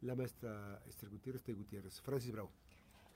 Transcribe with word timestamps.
la 0.00 0.14
maestra 0.14 0.80
Esther 0.88 1.10
Gutiérrez 1.10 1.44
de 1.44 1.54
Gutiérrez. 1.54 2.00
Francis 2.00 2.32
Bravo. 2.32 2.50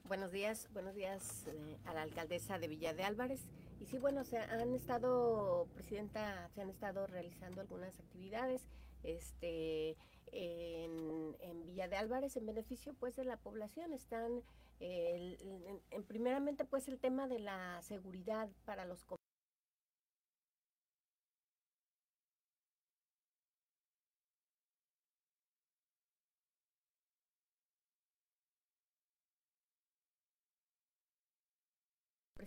Buenos 0.08 0.30
días, 0.30 0.68
buenos 0.72 0.94
días 0.94 1.46
eh, 1.48 1.76
a 1.84 1.94
la 1.94 2.02
alcaldesa 2.02 2.58
de 2.58 2.68
Villa 2.68 2.94
de 2.94 3.02
Álvarez. 3.02 3.40
Y 3.80 3.86
sí, 3.86 3.98
bueno, 3.98 4.24
se 4.24 4.38
han 4.38 4.72
estado, 4.74 5.66
presidenta, 5.74 6.48
se 6.54 6.62
han 6.62 6.70
estado 6.70 7.06
realizando 7.06 7.60
algunas 7.60 7.98
actividades 7.98 8.62
este, 9.02 9.96
en, 10.32 11.66
Villa 11.66 11.88
de 11.88 11.96
Álvarez 11.96 12.36
en 12.36 12.46
beneficio 12.46 12.94
pues 12.94 13.16
de 13.16 13.24
la 13.24 13.36
población. 13.36 13.92
Están, 13.92 14.42
en, 14.80 16.04
primeramente 16.06 16.64
pues 16.64 16.88
el 16.88 16.98
tema 16.98 17.26
de 17.26 17.40
la 17.40 17.82
seguridad 17.82 18.48
para 18.64 18.84
los 18.84 19.04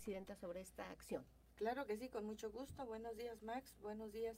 Sobre 0.10 0.62
esta 0.62 0.90
acción. 0.90 1.24
Claro 1.54 1.86
que 1.86 1.96
sí, 1.96 2.10
con 2.10 2.26
mucho 2.26 2.50
gusto. 2.50 2.84
Buenos 2.84 3.16
días, 3.16 3.44
Max. 3.44 3.78
Buenos 3.80 4.12
días, 4.12 4.36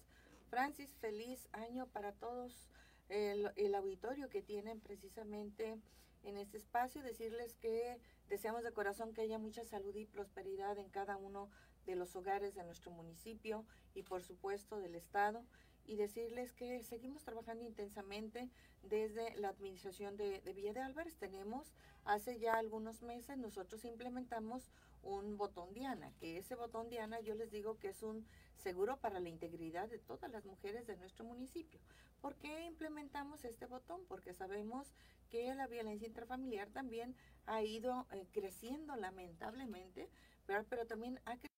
Francis. 0.49 0.93
Feliz 0.99 1.47
año 1.53 1.87
para 1.87 2.11
todos 2.11 2.69
el, 3.07 3.49
el 3.55 3.73
auditorio 3.75 4.27
que 4.27 4.41
tienen 4.41 4.81
precisamente 4.81 5.79
en 6.23 6.37
este 6.37 6.57
espacio. 6.57 7.01
Decirles 7.01 7.55
que 7.55 8.01
deseamos 8.27 8.63
de 8.63 8.73
corazón 8.73 9.13
que 9.13 9.21
haya 9.21 9.37
mucha 9.37 9.63
salud 9.63 9.95
y 9.95 10.05
prosperidad 10.05 10.77
en 10.77 10.89
cada 10.89 11.15
uno 11.15 11.49
de 11.85 11.95
los 11.95 12.17
hogares 12.17 12.53
de 12.53 12.65
nuestro 12.65 12.91
municipio 12.91 13.65
y 13.93 14.03
por 14.03 14.23
supuesto 14.23 14.77
del 14.77 14.95
Estado 14.95 15.45
y 15.85 15.95
decirles 15.95 16.51
que 16.51 16.83
seguimos 16.83 17.23
trabajando 17.23 17.63
intensamente 17.63 18.49
desde 18.83 19.35
la 19.37 19.47
administración 19.47 20.17
de, 20.17 20.41
de, 20.41 20.53
Villa 20.53 20.73
de 20.73 20.81
Álvarez. 20.81 21.15
Tenemos, 21.15 21.73
hace 22.03 22.39
ya 22.39 22.55
algunos 22.55 23.01
meses, 23.03 23.37
nosotros 23.37 23.85
implementamos 23.85 24.69
un 25.03 25.37
botón 25.37 25.73
Diana, 25.73 26.11
que 26.19 26.37
ese 26.37 26.55
botón 26.55 26.89
Diana 26.89 27.19
yo 27.21 27.35
les 27.35 27.51
digo 27.51 27.77
que 27.77 27.89
es 27.89 28.03
un 28.03 28.25
seguro 28.57 28.97
para 28.97 29.19
la 29.19 29.29
integridad 29.29 29.89
de 29.89 29.99
todas 29.99 30.31
las 30.31 30.45
mujeres 30.45 30.87
de 30.87 30.97
nuestro 30.97 31.25
municipio. 31.25 31.79
¿Por 32.21 32.35
qué 32.35 32.65
implementamos 32.65 33.43
este 33.45 33.65
botón? 33.65 34.01
Porque 34.07 34.33
sabemos 34.33 34.93
que 35.29 35.53
la 35.55 35.67
violencia 35.67 36.07
intrafamiliar 36.07 36.69
también 36.69 37.15
ha 37.45 37.63
ido 37.63 38.05
eh, 38.11 38.27
creciendo 38.31 38.95
lamentablemente, 38.95 40.09
pero, 40.45 40.63
pero 40.69 40.85
también 40.85 41.19
ha 41.25 41.37
crecido 41.37 41.50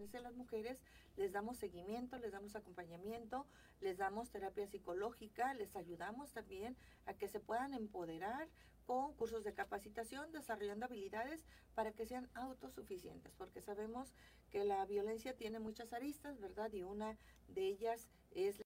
a 0.00 0.20
las 0.20 0.34
mujeres, 0.34 0.80
les 1.16 1.32
damos 1.32 1.58
seguimiento, 1.58 2.18
les 2.18 2.32
damos 2.32 2.56
acompañamiento, 2.56 3.46
les 3.80 3.98
damos 3.98 4.30
terapia 4.30 4.66
psicológica, 4.66 5.52
les 5.54 5.76
ayudamos 5.76 6.32
también 6.32 6.76
a 7.06 7.14
que 7.14 7.28
se 7.28 7.40
puedan 7.40 7.74
empoderar 7.74 8.48
con 8.86 9.12
cursos 9.14 9.44
de 9.44 9.52
capacitación, 9.52 10.32
desarrollando 10.32 10.86
habilidades 10.86 11.44
para 11.74 11.92
que 11.92 12.06
sean 12.06 12.28
autosuficientes, 12.34 13.32
porque 13.36 13.60
sabemos 13.60 14.12
que 14.50 14.64
la 14.64 14.84
violencia 14.86 15.36
tiene 15.36 15.60
muchas 15.60 15.92
aristas, 15.92 16.40
¿verdad? 16.40 16.72
Y 16.72 16.82
una 16.82 17.18
de 17.48 17.68
ellas 17.68 18.08
es 18.30 18.62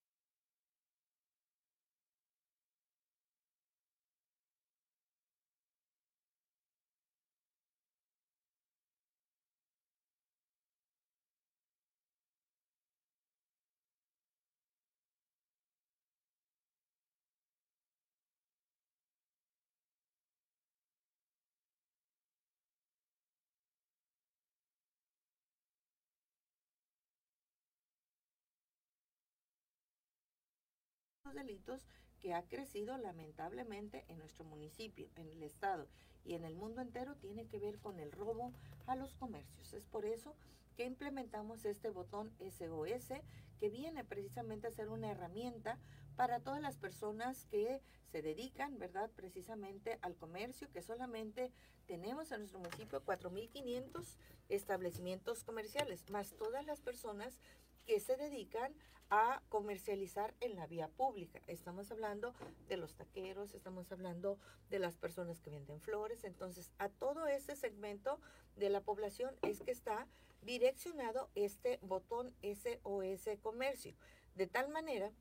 delitos 31.32 31.86
que 32.20 32.34
ha 32.34 32.42
crecido 32.42 32.96
lamentablemente 32.98 34.04
en 34.08 34.18
nuestro 34.18 34.44
municipio, 34.44 35.08
en 35.16 35.28
el 35.30 35.42
estado 35.42 35.86
y 36.24 36.34
en 36.34 36.44
el 36.44 36.54
mundo 36.54 36.80
entero 36.80 37.16
tiene 37.16 37.46
que 37.46 37.58
ver 37.58 37.78
con 37.78 37.98
el 37.98 38.12
robo 38.12 38.52
a 38.86 38.96
los 38.96 39.14
comercios. 39.14 39.72
Es 39.72 39.84
por 39.84 40.04
eso 40.04 40.34
que 40.76 40.84
implementamos 40.84 41.64
este 41.64 41.90
botón 41.90 42.32
SOS 42.40 43.12
que 43.58 43.70
viene 43.70 44.04
precisamente 44.04 44.66
a 44.66 44.72
ser 44.72 44.88
una 44.88 45.10
herramienta 45.10 45.78
para 46.16 46.40
todas 46.40 46.60
las 46.60 46.78
personas 46.78 47.44
que 47.46 47.80
se 48.10 48.22
dedican, 48.22 48.78
¿verdad? 48.78 49.10
Precisamente 49.16 49.98
al 50.02 50.16
comercio, 50.16 50.70
que 50.72 50.82
solamente 50.82 51.52
tenemos 51.86 52.30
en 52.32 52.40
nuestro 52.40 52.60
municipio 52.60 53.04
4.500 53.04 54.16
establecimientos 54.48 55.44
comerciales, 55.44 56.08
más 56.10 56.34
todas 56.36 56.64
las 56.64 56.80
personas 56.80 57.38
que 57.86 58.00
se 58.00 58.16
dedican 58.16 58.74
a 59.10 59.42
comercializar 59.48 60.34
en 60.40 60.56
la 60.56 60.66
vía 60.66 60.88
pública. 60.88 61.40
Estamos 61.46 61.90
hablando 61.90 62.34
de 62.68 62.76
los 62.76 62.94
taqueros, 62.94 63.54
estamos 63.54 63.92
hablando 63.92 64.38
de 64.70 64.78
las 64.78 64.96
personas 64.96 65.40
que 65.40 65.50
venden 65.50 65.80
flores. 65.80 66.24
Entonces, 66.24 66.72
a 66.78 66.88
todo 66.88 67.26
este 67.26 67.54
segmento 67.54 68.18
de 68.56 68.70
la 68.70 68.80
población 68.80 69.36
es 69.42 69.60
que 69.60 69.70
está 69.70 70.06
direccionado 70.42 71.30
este 71.34 71.78
botón 71.82 72.34
SOS 72.42 73.38
Comercio. 73.40 73.94
De 74.34 74.46
tal 74.46 74.68
manera 74.68 75.12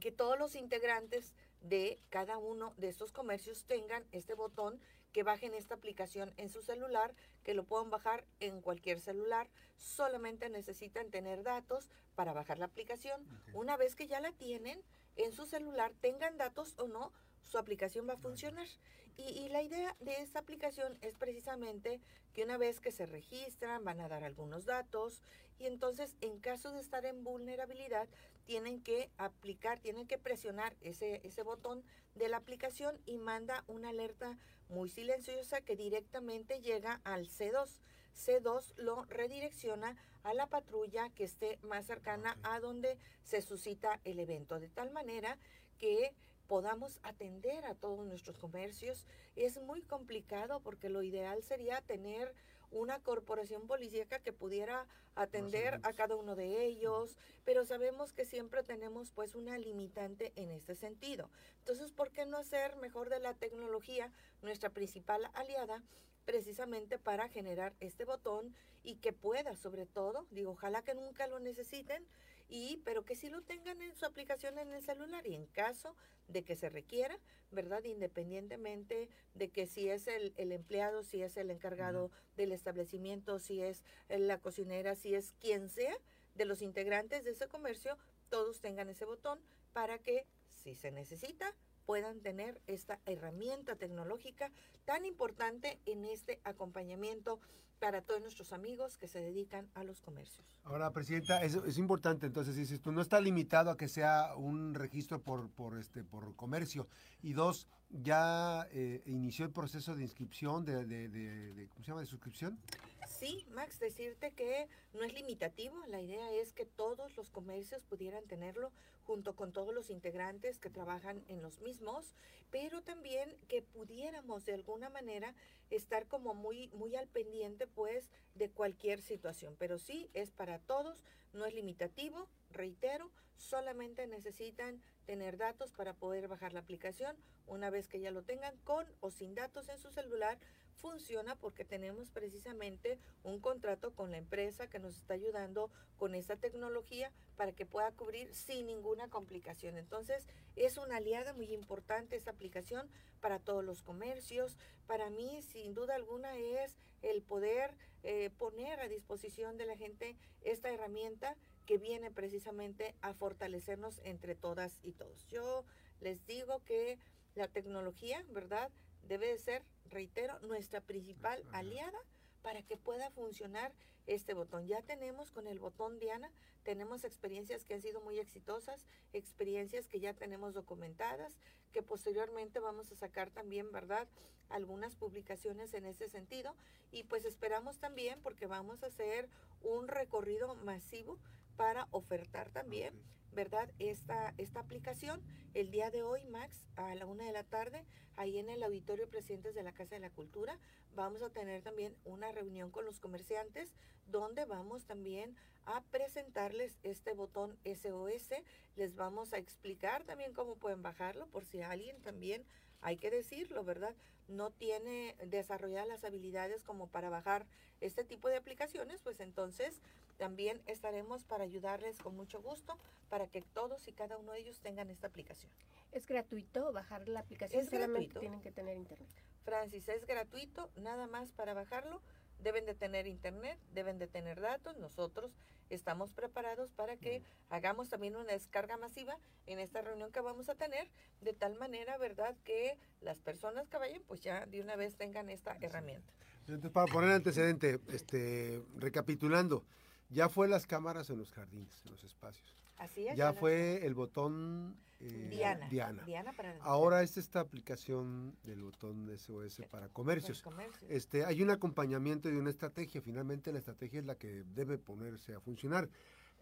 que 0.00 0.12
todos 0.12 0.38
los 0.38 0.54
integrantes 0.56 1.34
de 1.62 1.98
cada 2.10 2.38
uno 2.38 2.74
de 2.76 2.88
estos 2.88 3.12
comercios 3.12 3.64
tengan 3.64 4.04
este 4.12 4.34
botón 4.34 4.78
que 5.16 5.22
bajen 5.22 5.54
esta 5.54 5.74
aplicación 5.74 6.34
en 6.36 6.50
su 6.50 6.60
celular, 6.60 7.14
que 7.42 7.54
lo 7.54 7.64
puedan 7.64 7.88
bajar 7.88 8.26
en 8.38 8.60
cualquier 8.60 9.00
celular. 9.00 9.48
Solamente 9.78 10.50
necesitan 10.50 11.10
tener 11.10 11.42
datos 11.42 11.88
para 12.14 12.34
bajar 12.34 12.58
la 12.58 12.66
aplicación. 12.66 13.26
Una 13.54 13.78
vez 13.78 13.96
que 13.96 14.08
ya 14.08 14.20
la 14.20 14.32
tienen 14.32 14.78
en 15.16 15.32
su 15.32 15.46
celular, 15.46 15.94
tengan 16.02 16.36
datos 16.36 16.74
o 16.76 16.86
no, 16.86 17.14
su 17.44 17.56
aplicación 17.56 18.06
va 18.06 18.12
a 18.12 18.18
funcionar. 18.18 18.68
Y, 19.16 19.48
la 19.48 19.62
idea 19.62 19.96
de 20.00 20.20
esta 20.20 20.40
aplicación 20.40 20.98
es 21.00 21.16
precisamente 21.16 21.98
que 22.34 22.44
una 22.44 22.58
vez 22.58 22.78
que 22.78 22.92
se 22.92 23.06
registran 23.06 23.84
van 23.84 24.00
a 24.00 24.08
dar 24.08 24.22
algunos 24.22 24.66
datos 24.66 25.22
y 25.58 25.64
entonces 25.64 26.14
en 26.20 26.40
caso 26.40 26.72
de 26.72 26.82
estar 26.82 27.06
en 27.06 27.24
vulnerabilidad 27.24 28.06
tienen 28.46 28.82
que 28.82 29.10
aplicar, 29.18 29.78
tienen 29.80 30.06
que 30.06 30.18
presionar 30.18 30.74
ese, 30.80 31.20
ese 31.24 31.42
botón 31.42 31.84
de 32.14 32.28
la 32.28 32.38
aplicación 32.38 32.98
y 33.04 33.18
manda 33.18 33.64
una 33.66 33.90
alerta 33.90 34.38
muy 34.68 34.88
silenciosa 34.88 35.60
que 35.60 35.76
directamente 35.76 36.60
llega 36.60 37.00
al 37.04 37.26
C2. 37.26 37.68
C2 38.16 38.74
lo 38.76 39.04
redirecciona 39.04 39.96
a 40.22 40.32
la 40.32 40.46
patrulla 40.46 41.10
que 41.10 41.24
esté 41.24 41.58
más 41.62 41.86
cercana 41.86 42.38
a 42.42 42.58
donde 42.60 42.96
se 43.22 43.42
suscita 43.42 44.00
el 44.04 44.18
evento, 44.18 44.58
de 44.58 44.68
tal 44.68 44.90
manera 44.90 45.38
que 45.78 46.14
podamos 46.46 47.00
atender 47.02 47.64
a 47.66 47.74
todos 47.74 48.06
nuestros 48.06 48.36
comercios. 48.36 49.06
Es 49.34 49.60
muy 49.60 49.82
complicado 49.82 50.60
porque 50.60 50.88
lo 50.88 51.02
ideal 51.02 51.42
sería 51.42 51.80
tener 51.82 52.34
una 52.70 52.98
corporación 53.00 53.66
policíaca 53.66 54.18
que 54.18 54.32
pudiera 54.32 54.86
atender 55.14 55.80
a 55.82 55.92
cada 55.92 56.16
uno 56.16 56.36
de 56.36 56.64
ellos, 56.64 57.16
pero 57.44 57.64
sabemos 57.64 58.12
que 58.12 58.24
siempre 58.24 58.62
tenemos 58.62 59.10
pues 59.12 59.34
una 59.34 59.58
limitante 59.58 60.32
en 60.36 60.50
este 60.50 60.74
sentido. 60.74 61.30
Entonces, 61.58 61.92
¿por 61.92 62.10
qué 62.10 62.26
no 62.26 62.38
hacer 62.38 62.76
mejor 62.76 63.08
de 63.08 63.20
la 63.20 63.34
tecnología 63.34 64.12
nuestra 64.42 64.70
principal 64.70 65.30
aliada 65.34 65.82
precisamente 66.26 66.98
para 66.98 67.28
generar 67.28 67.74
este 67.80 68.04
botón 68.04 68.54
y 68.82 68.96
que 68.96 69.12
pueda 69.12 69.56
sobre 69.56 69.86
todo, 69.86 70.26
digo, 70.30 70.52
ojalá 70.52 70.82
que 70.82 70.94
nunca 70.94 71.26
lo 71.26 71.38
necesiten, 71.40 72.04
y 72.48 72.80
pero 72.84 73.04
que 73.04 73.16
sí 73.16 73.28
lo 73.28 73.42
tengan 73.42 73.82
en 73.82 73.96
su 73.96 74.06
aplicación 74.06 74.58
en 74.58 74.72
el 74.72 74.82
celular 74.82 75.26
y 75.26 75.34
en 75.34 75.46
caso 75.46 75.96
de 76.28 76.42
que 76.44 76.56
se 76.56 76.68
requiera, 76.68 77.18
¿verdad? 77.50 77.84
Independientemente 77.84 79.08
de 79.34 79.50
que 79.50 79.66
si 79.66 79.88
es 79.88 80.06
el, 80.06 80.32
el 80.36 80.52
empleado, 80.52 81.02
si 81.02 81.22
es 81.22 81.36
el 81.36 81.50
encargado 81.50 82.10
del 82.36 82.52
establecimiento, 82.52 83.38
si 83.38 83.62
es 83.62 83.82
la 84.08 84.38
cocinera, 84.38 84.94
si 84.94 85.14
es 85.14 85.32
quien 85.40 85.68
sea 85.68 85.96
de 86.34 86.44
los 86.44 86.62
integrantes 86.62 87.24
de 87.24 87.30
ese 87.30 87.48
comercio, 87.48 87.96
todos 88.28 88.60
tengan 88.60 88.88
ese 88.88 89.04
botón 89.04 89.40
para 89.72 89.98
que 89.98 90.26
si 90.48 90.74
se 90.74 90.90
necesita, 90.90 91.54
puedan 91.86 92.20
tener 92.20 92.60
esta 92.66 93.00
herramienta 93.06 93.76
tecnológica 93.76 94.50
tan 94.84 95.06
importante 95.06 95.78
en 95.86 96.04
este 96.04 96.40
acompañamiento 96.44 97.40
para 97.78 98.00
todos 98.00 98.20
nuestros 98.22 98.52
amigos 98.52 98.96
que 98.96 99.06
se 99.06 99.20
dedican 99.20 99.68
a 99.74 99.84
los 99.84 100.00
comercios. 100.00 100.46
Ahora, 100.64 100.90
Presidenta, 100.92 101.42
es, 101.42 101.54
es 101.54 101.78
importante, 101.78 102.26
entonces 102.26 102.56
dices 102.56 102.80
tú, 102.80 102.90
no 102.90 103.02
está 103.02 103.20
limitado 103.20 103.70
a 103.70 103.76
que 103.76 103.88
sea 103.88 104.34
un 104.34 104.74
registro 104.74 105.20
por, 105.22 105.50
por, 105.50 105.78
este, 105.78 106.02
por 106.02 106.34
comercio. 106.36 106.88
Y 107.22 107.34
dos, 107.34 107.68
ya 107.90 108.66
eh, 108.72 109.02
inició 109.06 109.44
el 109.44 109.52
proceso 109.52 109.94
de 109.94 110.02
inscripción, 110.02 110.64
de, 110.64 110.86
de, 110.86 111.08
de, 111.08 111.52
de, 111.54 111.68
¿cómo 111.68 111.82
se 111.84 111.88
llama?, 111.88 112.00
de 112.00 112.06
suscripción. 112.06 112.58
Sí, 113.06 113.46
Max, 113.50 113.78
decirte 113.78 114.32
que 114.32 114.68
no 114.92 115.04
es 115.04 115.12
limitativo. 115.12 115.76
La 115.86 116.00
idea 116.00 116.32
es 116.32 116.52
que 116.52 116.66
todos 116.66 117.16
los 117.16 117.30
comercios 117.30 117.82
pudieran 117.84 118.26
tenerlo 118.26 118.72
junto 119.04 119.36
con 119.36 119.52
todos 119.52 119.72
los 119.72 119.90
integrantes 119.90 120.58
que 120.58 120.70
trabajan 120.70 121.24
en 121.28 121.40
los 121.40 121.60
mismos, 121.60 122.14
pero 122.50 122.82
también 122.82 123.36
que 123.48 123.62
pudiéramos 123.62 124.44
de 124.44 124.54
alguna 124.54 124.90
manera 124.90 125.34
estar 125.70 126.08
como 126.08 126.34
muy, 126.34 126.68
muy 126.68 126.96
al 126.96 127.06
pendiente 127.06 127.66
pues 127.68 128.10
de 128.34 128.50
cualquier 128.50 129.00
situación. 129.00 129.54
Pero 129.58 129.78
sí, 129.78 130.10
es 130.12 130.30
para 130.32 130.58
todos, 130.58 131.04
no 131.32 131.46
es 131.46 131.54
limitativo, 131.54 132.28
reitero, 132.50 133.10
solamente 133.36 134.06
necesitan 134.06 134.82
tener 135.04 135.36
datos 135.36 135.72
para 135.72 135.94
poder 135.94 136.26
bajar 136.26 136.52
la 136.52 136.60
aplicación. 136.60 137.16
Una 137.46 137.70
vez 137.70 137.86
que 137.86 138.00
ya 138.00 138.10
lo 138.10 138.22
tengan 138.22 138.56
con 138.64 138.86
o 139.00 139.10
sin 139.10 139.34
datos 139.34 139.68
en 139.68 139.78
su 139.78 139.90
celular, 139.90 140.38
funciona 140.76 141.34
porque 141.36 141.64
tenemos 141.64 142.10
precisamente 142.10 142.98
un 143.22 143.40
contrato 143.40 143.94
con 143.94 144.10
la 144.10 144.18
empresa 144.18 144.68
que 144.68 144.78
nos 144.78 144.96
está 144.96 145.14
ayudando 145.14 145.70
con 145.96 146.14
esta 146.14 146.36
tecnología 146.36 147.12
para 147.36 147.52
que 147.52 147.66
pueda 147.66 147.90
cubrir 147.92 148.34
sin 148.34 148.66
ninguna 148.66 149.08
complicación. 149.08 149.76
Entonces, 149.76 150.26
es 150.54 150.78
una 150.78 150.96
aliada 150.96 151.32
muy 151.32 151.52
importante 151.52 152.16
esta 152.16 152.30
aplicación 152.30 152.88
para 153.20 153.38
todos 153.38 153.64
los 153.64 153.82
comercios. 153.82 154.56
Para 154.86 155.10
mí, 155.10 155.42
sin 155.42 155.74
duda 155.74 155.94
alguna, 155.94 156.36
es 156.38 156.76
el 157.02 157.22
poder 157.22 157.74
eh, 158.02 158.30
poner 158.38 158.80
a 158.80 158.88
disposición 158.88 159.56
de 159.56 159.66
la 159.66 159.76
gente 159.76 160.16
esta 160.42 160.70
herramienta 160.70 161.36
que 161.66 161.78
viene 161.78 162.10
precisamente 162.10 162.94
a 163.00 163.12
fortalecernos 163.12 164.00
entre 164.04 164.34
todas 164.34 164.78
y 164.82 164.92
todos. 164.92 165.26
Yo 165.26 165.64
les 166.00 166.24
digo 166.26 166.62
que 166.64 166.98
la 167.34 167.48
tecnología, 167.48 168.24
¿verdad? 168.30 168.70
Debe 169.02 169.26
de 169.28 169.38
ser, 169.38 169.62
reitero, 169.90 170.38
nuestra 170.40 170.80
principal 170.80 171.42
aliada 171.52 171.98
para 172.42 172.62
que 172.62 172.76
pueda 172.76 173.10
funcionar 173.10 173.72
este 174.06 174.34
botón. 174.34 174.66
Ya 174.66 174.82
tenemos 174.82 175.32
con 175.32 175.46
el 175.46 175.58
botón 175.58 175.98
Diana, 175.98 176.30
tenemos 176.62 177.04
experiencias 177.04 177.64
que 177.64 177.74
han 177.74 177.82
sido 177.82 178.00
muy 178.00 178.18
exitosas, 178.18 178.84
experiencias 179.12 179.88
que 179.88 180.00
ya 180.00 180.14
tenemos 180.14 180.54
documentadas, 180.54 181.36
que 181.72 181.82
posteriormente 181.82 182.60
vamos 182.60 182.90
a 182.92 182.96
sacar 182.96 183.30
también, 183.30 183.72
¿verdad? 183.72 184.08
Algunas 184.48 184.94
publicaciones 184.94 185.74
en 185.74 185.86
ese 185.86 186.08
sentido. 186.08 186.54
Y 186.92 187.04
pues 187.04 187.24
esperamos 187.24 187.78
también, 187.78 188.20
porque 188.22 188.46
vamos 188.46 188.82
a 188.82 188.86
hacer 188.86 189.28
un 189.62 189.88
recorrido 189.88 190.54
masivo 190.54 191.18
para 191.56 191.88
ofertar 191.90 192.50
también, 192.50 192.94
¿verdad? 193.32 193.70
Esta, 193.78 194.34
esta 194.38 194.60
aplicación 194.60 195.22
el 195.54 195.70
día 195.70 195.90
de 195.90 196.02
hoy, 196.02 196.24
Max, 196.26 196.66
a 196.76 196.94
la 196.94 197.06
una 197.06 197.24
de 197.24 197.32
la 197.32 197.44
tarde, 197.44 197.84
ahí 198.16 198.38
en 198.38 198.50
el 198.50 198.62
auditorio 198.62 199.08
Presidentes 199.08 199.54
de 199.54 199.62
la 199.62 199.72
Casa 199.72 199.94
de 199.94 200.00
la 200.00 200.10
Cultura, 200.10 200.58
vamos 200.94 201.22
a 201.22 201.30
tener 201.30 201.62
también 201.62 201.96
una 202.04 202.30
reunión 202.32 202.70
con 202.70 202.84
los 202.84 203.00
comerciantes 203.00 203.74
donde 204.06 204.44
vamos 204.44 204.84
también 204.84 205.36
a 205.64 205.82
presentarles 205.84 206.78
este 206.82 207.12
botón 207.12 207.58
SOS. 207.64 208.34
Les 208.76 208.94
vamos 208.94 209.32
a 209.32 209.38
explicar 209.38 210.04
también 210.04 210.32
cómo 210.32 210.56
pueden 210.56 210.82
bajarlo 210.82 211.26
por 211.28 211.44
si 211.44 211.62
alguien 211.62 212.00
también, 212.02 212.44
hay 212.80 212.96
que 212.96 213.10
decirlo, 213.10 213.64
¿verdad? 213.64 213.94
No 214.28 214.50
tiene 214.50 215.16
desarrolladas 215.26 215.88
las 215.88 216.04
habilidades 216.04 216.62
como 216.64 216.88
para 216.88 217.10
bajar 217.10 217.46
este 217.80 218.04
tipo 218.04 218.28
de 218.28 218.36
aplicaciones, 218.36 219.02
pues 219.02 219.20
entonces 219.20 219.80
también 220.16 220.62
estaremos 220.66 221.24
para 221.24 221.44
ayudarles 221.44 221.98
con 221.98 222.16
mucho 222.16 222.40
gusto 222.40 222.78
para 223.08 223.28
que 223.28 223.42
todos 223.42 223.86
y 223.86 223.92
cada 223.92 224.16
uno 224.16 224.32
de 224.32 224.40
ellos 224.40 224.60
tengan 224.60 224.90
esta 224.90 225.06
aplicación. 225.06 225.52
¿Es 225.92 226.06
gratuito 226.06 226.72
bajar 226.72 227.08
la 227.08 227.20
aplicación? 227.20 227.62
Es 227.62 227.70
gratuito. 227.70 228.20
Tienen 228.20 228.40
que 228.40 228.50
tener 228.50 228.76
internet. 228.76 229.08
Francis, 229.44 229.88
es 229.88 230.06
gratuito, 230.06 230.70
nada 230.76 231.06
más 231.06 231.32
para 231.32 231.54
bajarlo. 231.54 232.00
Deben 232.40 232.66
de 232.66 232.74
tener 232.74 233.06
internet, 233.06 233.58
deben 233.72 233.98
de 233.98 234.06
tener 234.06 234.40
datos. 234.40 234.76
Nosotros 234.78 235.32
estamos 235.70 236.12
preparados 236.12 236.70
para 236.72 236.96
que 236.96 237.22
hagamos 237.48 237.88
también 237.88 238.16
una 238.16 238.32
descarga 238.32 238.76
masiva 238.76 239.18
en 239.46 239.58
esta 239.58 239.82
reunión 239.82 240.12
que 240.12 240.20
vamos 240.20 240.48
a 240.48 240.54
tener, 240.54 240.88
de 241.20 241.32
tal 241.32 241.56
manera, 241.58 241.98
¿verdad?, 241.98 242.36
que 242.44 242.78
las 243.00 243.18
personas 243.18 243.68
que 243.68 243.78
vayan, 243.78 244.02
pues 244.06 244.20
ya 244.20 244.46
de 244.46 244.60
una 244.60 244.76
vez 244.76 244.96
tengan 244.96 245.28
esta 245.28 245.56
herramienta. 245.60 246.12
Entonces, 246.40 246.70
para 246.70 246.92
poner 246.92 247.10
antecedente, 247.10 247.80
este, 247.88 248.62
recapitulando, 248.76 249.64
ya 250.08 250.28
fue 250.28 250.46
las 250.46 250.66
cámaras 250.66 251.10
en 251.10 251.18
los 251.18 251.32
jardines, 251.32 251.84
en 251.84 251.90
los 251.90 252.04
espacios. 252.04 252.56
Así 252.76 253.08
es. 253.08 253.16
Ya 253.16 253.32
fue 253.32 253.84
el 253.84 253.94
botón 253.94 254.76
eh, 255.00 255.28
Diana. 255.30 255.68
Diana. 255.68 256.02
Diana 256.04 256.32
para 256.32 256.56
Ahora 256.62 257.02
es 257.02 257.16
esta 257.16 257.40
aplicación 257.40 258.36
del 258.44 258.62
botón 258.62 259.10
SOS 259.16 259.62
para 259.70 259.88
comercios. 259.88 260.42
Este, 260.88 261.24
hay 261.24 261.42
un 261.42 261.50
acompañamiento 261.50 262.30
y 262.30 262.36
una 262.36 262.50
estrategia. 262.50 263.00
Finalmente 263.02 263.52
la 263.52 263.58
estrategia 263.58 264.00
es 264.00 264.06
la 264.06 264.16
que 264.16 264.44
debe 264.54 264.78
ponerse 264.78 265.34
a 265.34 265.40
funcionar. 265.40 265.88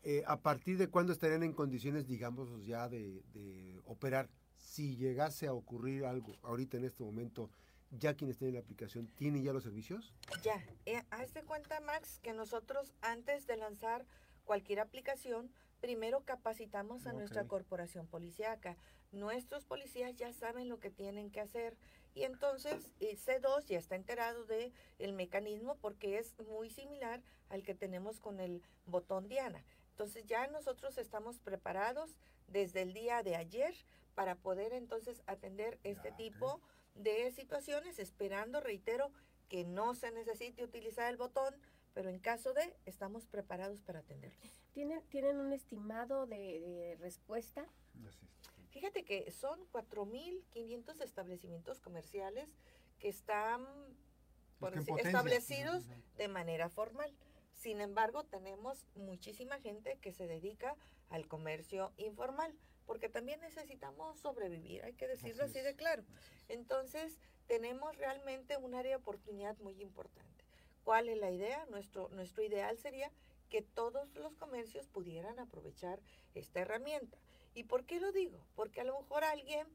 Eh, 0.02 0.22
¿A 0.26 0.38
partir 0.40 0.76
de 0.76 0.88
cuándo 0.88 1.12
estarían 1.12 1.42
en 1.42 1.52
condiciones, 1.52 2.06
digamos, 2.06 2.64
ya 2.64 2.88
de, 2.88 3.22
de 3.32 3.80
operar? 3.86 4.28
Si 4.56 4.96
llegase 4.96 5.46
a 5.46 5.54
ocurrir 5.54 6.04
algo 6.04 6.36
ahorita 6.42 6.76
en 6.76 6.84
este 6.84 7.02
momento, 7.02 7.50
¿ya 7.90 8.14
quienes 8.14 8.38
tienen 8.38 8.54
la 8.54 8.60
aplicación 8.60 9.08
tienen 9.08 9.42
ya 9.42 9.52
los 9.52 9.62
servicios? 9.62 10.14
Ya, 10.42 10.62
eh, 10.86 11.02
hazte 11.10 11.42
cuenta, 11.42 11.80
Max, 11.80 12.18
que 12.22 12.32
nosotros 12.32 12.92
antes 13.00 13.46
de 13.46 13.56
lanzar 13.56 14.06
cualquier 14.44 14.80
aplicación, 14.80 15.50
primero 15.84 16.24
capacitamos 16.24 17.06
a 17.06 17.12
nuestra 17.12 17.42
Ok. 17.42 17.48
corporación 17.48 18.06
policíaca. 18.06 18.78
Nuestros 19.12 19.66
policías 19.66 20.16
ya 20.16 20.32
saben 20.32 20.70
lo 20.70 20.80
que 20.80 20.90
tienen 20.90 21.30
que 21.30 21.42
hacer 21.42 21.76
y 22.14 22.22
entonces 22.22 22.90
el 23.00 23.18
C2 23.18 23.66
ya 23.66 23.78
está 23.80 23.94
enterado 23.94 24.46
de 24.46 24.72
el 24.98 25.12
mecanismo 25.12 25.76
porque 25.82 26.16
es 26.16 26.38
muy 26.48 26.70
similar 26.70 27.22
al 27.50 27.62
que 27.62 27.74
tenemos 27.74 28.18
con 28.18 28.40
el 28.40 28.62
botón 28.86 29.28
Diana. 29.28 29.62
Entonces 29.90 30.24
ya 30.24 30.46
nosotros 30.46 30.96
estamos 30.96 31.38
preparados 31.38 32.16
desde 32.48 32.80
el 32.80 32.94
día 32.94 33.22
de 33.22 33.36
ayer 33.36 33.74
para 34.14 34.36
poder 34.36 34.72
entonces 34.72 35.22
atender 35.26 35.78
este 35.84 36.12
ok. 36.12 36.16
tipo 36.16 36.60
de 36.94 37.30
situaciones, 37.32 37.98
esperando, 37.98 38.60
reitero, 38.60 39.12
que 39.50 39.64
no 39.64 39.94
se 39.94 40.12
necesite 40.12 40.64
utilizar 40.64 41.10
el 41.10 41.18
botón, 41.18 41.54
pero 41.94 42.10
en 42.10 42.18
caso 42.18 42.52
de, 42.52 42.76
estamos 42.84 43.26
preparados 43.26 43.80
para 43.80 44.00
atenderlos. 44.00 44.38
¿Tienen, 44.72 45.00
¿Tienen 45.08 45.38
un 45.38 45.52
estimado 45.52 46.26
de, 46.26 46.60
de 46.60 46.96
respuesta? 47.00 47.66
Fíjate 48.70 49.04
que 49.04 49.30
son 49.30 49.60
4.500 49.70 51.00
establecimientos 51.00 51.80
comerciales 51.80 52.48
que 52.98 53.08
están 53.08 53.64
por 54.58 54.72
que 54.72 54.78
en 54.78 54.84
decir, 54.84 54.94
potencia. 54.94 55.10
establecidos 55.10 55.84
de 56.16 56.28
manera 56.28 56.68
formal. 56.68 57.14
Sin 57.54 57.80
embargo, 57.80 58.24
tenemos 58.24 58.86
muchísima 58.96 59.60
gente 59.60 59.98
que 60.00 60.12
se 60.12 60.26
dedica 60.26 60.76
al 61.08 61.28
comercio 61.28 61.92
informal, 61.96 62.52
porque 62.84 63.08
también 63.08 63.40
necesitamos 63.40 64.18
sobrevivir, 64.18 64.82
hay 64.84 64.94
que 64.94 65.06
decirlo 65.06 65.44
Así 65.44 65.60
de 65.60 65.76
claro. 65.76 66.02
Entonces, 66.48 67.18
tenemos 67.46 67.96
realmente 67.96 68.56
un 68.56 68.74
área 68.74 68.90
de 68.90 68.96
oportunidad 68.96 69.56
muy 69.58 69.80
importante. 69.80 70.33
¿Cuál 70.84 71.08
es 71.08 71.18
la 71.18 71.30
idea? 71.30 71.64
Nuestro, 71.70 72.08
nuestro 72.10 72.42
ideal 72.42 72.76
sería 72.78 73.10
que 73.48 73.62
todos 73.62 74.14
los 74.16 74.34
comercios 74.36 74.86
pudieran 74.86 75.38
aprovechar 75.38 76.00
esta 76.34 76.60
herramienta. 76.60 77.16
¿Y 77.54 77.64
por 77.64 77.84
qué 77.86 78.00
lo 78.00 78.12
digo? 78.12 78.38
Porque 78.54 78.80
a 78.80 78.84
lo 78.84 79.00
mejor 79.00 79.24
alguien 79.24 79.66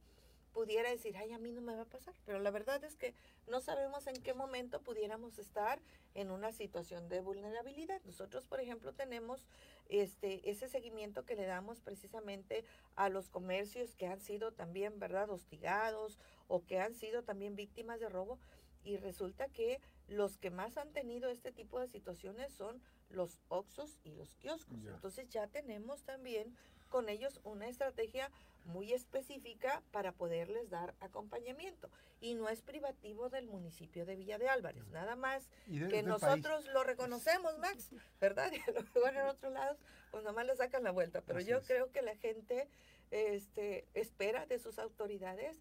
pudiera 0.54 0.90
decir, 0.90 1.16
ay, 1.18 1.32
a 1.32 1.40
mí 1.40 1.52
no 1.52 1.62
me 1.62 1.76
va 1.76 1.84
a 1.84 1.86
pasar. 1.86 2.14
Pero 2.26 2.40
la 2.40 2.52
verdad 2.52 2.84
es 2.84 2.96
que 2.96 3.14
no 3.48 3.62
sabemos 3.62 4.06
en 4.08 4.22
qué 4.22 4.34
momento 4.34 4.82
pudiéramos 4.82 5.40
estar 5.40 5.80
en 6.14 6.30
una 6.32 6.52
situación 6.52 7.08
de 7.10 7.22
vulnerabilidad. 7.22 8.02
Nosotros, 8.04 8.46
por 8.46 8.60
ejemplo, 8.60 8.94
tenemos 8.94 9.48
este, 9.88 10.50
ese 10.50 10.68
seguimiento 10.68 11.26
que 11.26 11.36
le 11.36 11.46
damos 11.46 11.82
precisamente 11.82 12.66
a 12.96 13.10
los 13.10 13.30
comercios 13.30 13.96
que 13.96 14.08
han 14.08 14.20
sido 14.20 14.52
también, 14.52 15.00
¿verdad?, 15.00 15.30
hostigados 15.30 16.20
o 16.48 16.66
que 16.66 16.80
han 16.80 16.94
sido 16.94 17.24
también 17.24 17.56
víctimas 17.56 18.00
de 18.00 18.10
robo. 18.10 18.40
y 18.84 18.96
resulta 18.98 19.50
que 19.50 19.82
los 20.10 20.38
que 20.38 20.50
más 20.50 20.78
han 20.78 20.92
tenido 20.92 21.30
este 21.30 21.52
tipo 21.52 21.80
de 21.80 21.88
situaciones 21.88 22.52
son 22.54 22.82
los 23.10 23.40
oxos 23.48 23.98
y 24.04 24.12
los 24.12 24.36
kioscos. 24.36 24.78
Entonces 24.86 25.30
ya 25.30 25.48
tenemos 25.48 26.04
también 26.04 26.56
con 26.90 27.10
ellos 27.10 27.40
una 27.44 27.68
estrategia 27.68 28.32
muy 28.66 28.94
específica 28.94 29.82
para 29.92 30.12
poderles 30.12 30.70
dar 30.70 30.94
acompañamiento. 31.00 31.90
Y 32.22 32.36
no 32.36 32.50
es 32.50 32.62
privativo 32.62 33.30
del 33.30 33.48
municipio 33.48 34.06
de 34.06 34.16
Villa 34.16 34.38
de 34.38 34.50
Álvarez, 34.50 34.86
nada 34.90 35.16
más 35.16 35.48
que 35.68 36.04
nosotros 36.04 36.66
lo 36.68 36.84
reconocemos, 36.84 37.58
Max, 37.60 37.90
¿verdad? 38.20 38.52
Y 38.68 38.72
lo 38.72 38.82
mejor 38.82 39.16
en 39.16 39.28
otros 39.28 39.54
lados, 39.54 39.78
pues 40.12 40.24
nomás 40.24 40.46
le 40.46 40.56
sacan 40.56 40.84
la 40.84 40.92
vuelta. 40.92 41.22
Pero 41.22 41.40
yo 41.40 41.62
creo 41.64 41.92
que 41.92 42.02
la 42.02 42.16
gente 42.18 42.68
este, 43.12 43.88
espera 43.94 44.46
de 44.46 44.60
sus 44.60 44.80
autoridades 44.80 45.58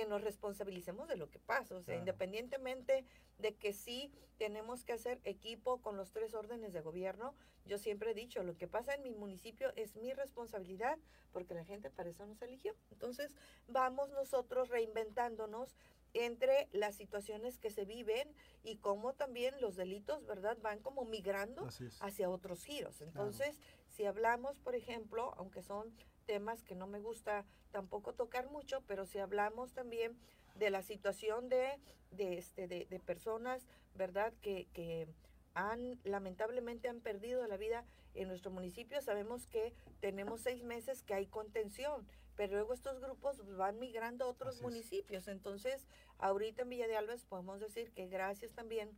que 0.00 0.06
nos 0.06 0.22
responsabilicemos 0.22 1.08
de 1.08 1.16
lo 1.16 1.28
que 1.28 1.38
pasa, 1.38 1.74
o 1.74 1.82
sea, 1.82 1.94
independientemente 1.94 3.04
de 3.36 3.54
que 3.54 3.74
sí 3.74 4.10
tenemos 4.38 4.82
que 4.82 4.94
hacer 4.94 5.20
equipo 5.24 5.82
con 5.82 5.98
los 5.98 6.10
tres 6.10 6.32
órdenes 6.32 6.72
de 6.72 6.80
gobierno, 6.80 7.34
yo 7.66 7.76
siempre 7.76 8.12
he 8.12 8.14
dicho, 8.14 8.42
lo 8.42 8.56
que 8.56 8.66
pasa 8.66 8.94
en 8.94 9.02
mi 9.02 9.10
municipio 9.10 9.74
es 9.76 9.96
mi 9.96 10.14
responsabilidad, 10.14 10.98
porque 11.32 11.52
la 11.52 11.66
gente 11.66 11.90
para 11.90 12.08
eso 12.08 12.24
nos 12.24 12.40
eligió. 12.40 12.74
Entonces, 12.90 13.34
vamos 13.68 14.08
nosotros 14.08 14.70
reinventándonos 14.70 15.76
entre 16.14 16.70
las 16.72 16.94
situaciones 16.94 17.58
que 17.58 17.68
se 17.68 17.84
viven 17.84 18.34
y 18.62 18.76
cómo 18.76 19.12
también 19.12 19.60
los 19.60 19.76
delitos, 19.76 20.24
¿verdad?, 20.24 20.56
van 20.62 20.80
como 20.80 21.04
migrando 21.04 21.68
hacia 22.00 22.30
otros 22.30 22.64
giros. 22.64 23.02
Entonces, 23.02 23.60
si 23.90 24.06
hablamos, 24.06 24.58
por 24.60 24.74
ejemplo, 24.74 25.34
aunque 25.36 25.60
son 25.60 25.94
temas 26.30 26.62
que 26.62 26.76
no 26.76 26.86
me 26.86 27.00
gusta 27.00 27.44
tampoco 27.72 28.14
tocar 28.14 28.48
mucho, 28.48 28.84
pero 28.86 29.04
si 29.04 29.18
hablamos 29.18 29.72
también 29.72 30.16
de 30.54 30.70
la 30.70 30.80
situación 30.80 31.48
de, 31.48 31.80
de, 32.12 32.38
este, 32.38 32.68
de, 32.68 32.86
de 32.86 33.00
personas, 33.00 33.66
¿verdad?, 33.96 34.32
que, 34.40 34.68
que 34.72 35.08
han 35.54 35.98
lamentablemente 36.04 36.88
han 36.88 37.00
perdido 37.00 37.44
la 37.48 37.56
vida 37.56 37.84
en 38.14 38.28
nuestro 38.28 38.52
municipio. 38.52 39.02
Sabemos 39.02 39.48
que 39.48 39.74
tenemos 39.98 40.42
seis 40.42 40.62
meses 40.62 41.02
que 41.02 41.14
hay 41.14 41.26
contención, 41.26 42.06
pero 42.36 42.52
luego 42.52 42.74
estos 42.74 43.00
grupos 43.00 43.44
van 43.56 43.80
migrando 43.80 44.26
a 44.26 44.28
otros 44.28 44.62
municipios. 44.62 45.26
Entonces, 45.26 45.88
ahorita 46.18 46.62
en 46.62 46.68
Villa 46.68 46.86
de 46.86 46.96
Alves 46.96 47.24
podemos 47.24 47.58
decir 47.58 47.90
que 47.90 48.06
gracias 48.06 48.52
también 48.52 48.96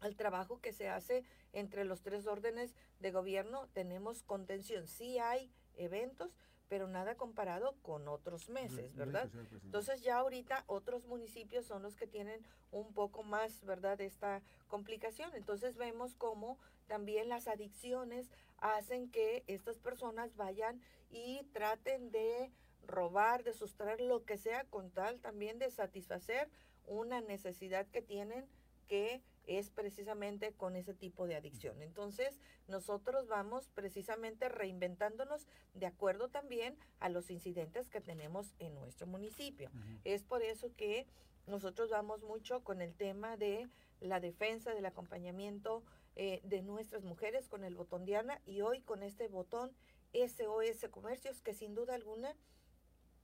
al 0.00 0.16
trabajo 0.16 0.62
que 0.62 0.72
se 0.72 0.88
hace 0.88 1.24
entre 1.52 1.84
los 1.84 2.00
tres 2.00 2.26
órdenes 2.26 2.74
de 3.00 3.10
gobierno, 3.10 3.68
tenemos 3.74 4.22
contención. 4.22 4.86
Sí 4.86 5.18
hay 5.18 5.50
eventos, 5.78 6.36
pero 6.68 6.86
nada 6.86 7.14
comparado 7.16 7.74
con 7.82 8.08
otros 8.08 8.50
meses, 8.50 8.94
¿verdad? 8.94 9.30
Entonces 9.64 10.02
ya 10.02 10.18
ahorita 10.18 10.64
otros 10.66 11.06
municipios 11.06 11.64
son 11.64 11.82
los 11.82 11.96
que 11.96 12.06
tienen 12.06 12.44
un 12.70 12.92
poco 12.92 13.22
más, 13.22 13.64
¿verdad?, 13.64 13.98
esta 14.02 14.42
complicación. 14.66 15.34
Entonces 15.34 15.78
vemos 15.78 16.14
cómo 16.14 16.58
también 16.86 17.30
las 17.30 17.48
adicciones 17.48 18.30
hacen 18.58 19.10
que 19.10 19.44
estas 19.46 19.78
personas 19.78 20.36
vayan 20.36 20.82
y 21.10 21.44
traten 21.52 22.10
de 22.10 22.52
robar, 22.86 23.44
de 23.44 23.54
sustraer 23.54 24.00
lo 24.00 24.24
que 24.24 24.36
sea 24.36 24.64
con 24.64 24.90
tal 24.90 25.20
también 25.20 25.58
de 25.58 25.70
satisfacer 25.70 26.50
una 26.86 27.20
necesidad 27.20 27.86
que 27.86 28.02
tienen 28.02 28.46
que 28.88 29.22
es 29.48 29.70
precisamente 29.70 30.52
con 30.52 30.76
ese 30.76 30.94
tipo 30.94 31.26
de 31.26 31.34
adicción. 31.34 31.82
Entonces, 31.82 32.38
nosotros 32.68 33.26
vamos 33.26 33.68
precisamente 33.74 34.48
reinventándonos 34.48 35.48
de 35.74 35.86
acuerdo 35.86 36.28
también 36.28 36.76
a 37.00 37.08
los 37.08 37.30
incidentes 37.30 37.88
que 37.88 38.00
tenemos 38.00 38.54
en 38.58 38.74
nuestro 38.74 39.06
municipio. 39.06 39.70
Es 40.04 40.22
por 40.22 40.42
eso 40.42 40.70
que 40.76 41.06
nosotros 41.46 41.90
vamos 41.90 42.22
mucho 42.22 42.62
con 42.62 42.82
el 42.82 42.94
tema 42.94 43.36
de 43.36 43.68
la 44.00 44.20
defensa, 44.20 44.74
del 44.74 44.86
acompañamiento 44.86 45.82
eh, 46.14 46.40
de 46.44 46.62
nuestras 46.62 47.04
mujeres 47.04 47.48
con 47.48 47.64
el 47.64 47.74
botón 47.74 48.04
Diana 48.04 48.40
y 48.44 48.60
hoy 48.60 48.82
con 48.82 49.02
este 49.02 49.28
botón 49.28 49.72
SOS 50.12 50.90
Comercios, 50.90 51.40
que 51.40 51.54
sin 51.54 51.74
duda 51.74 51.94
alguna 51.94 52.34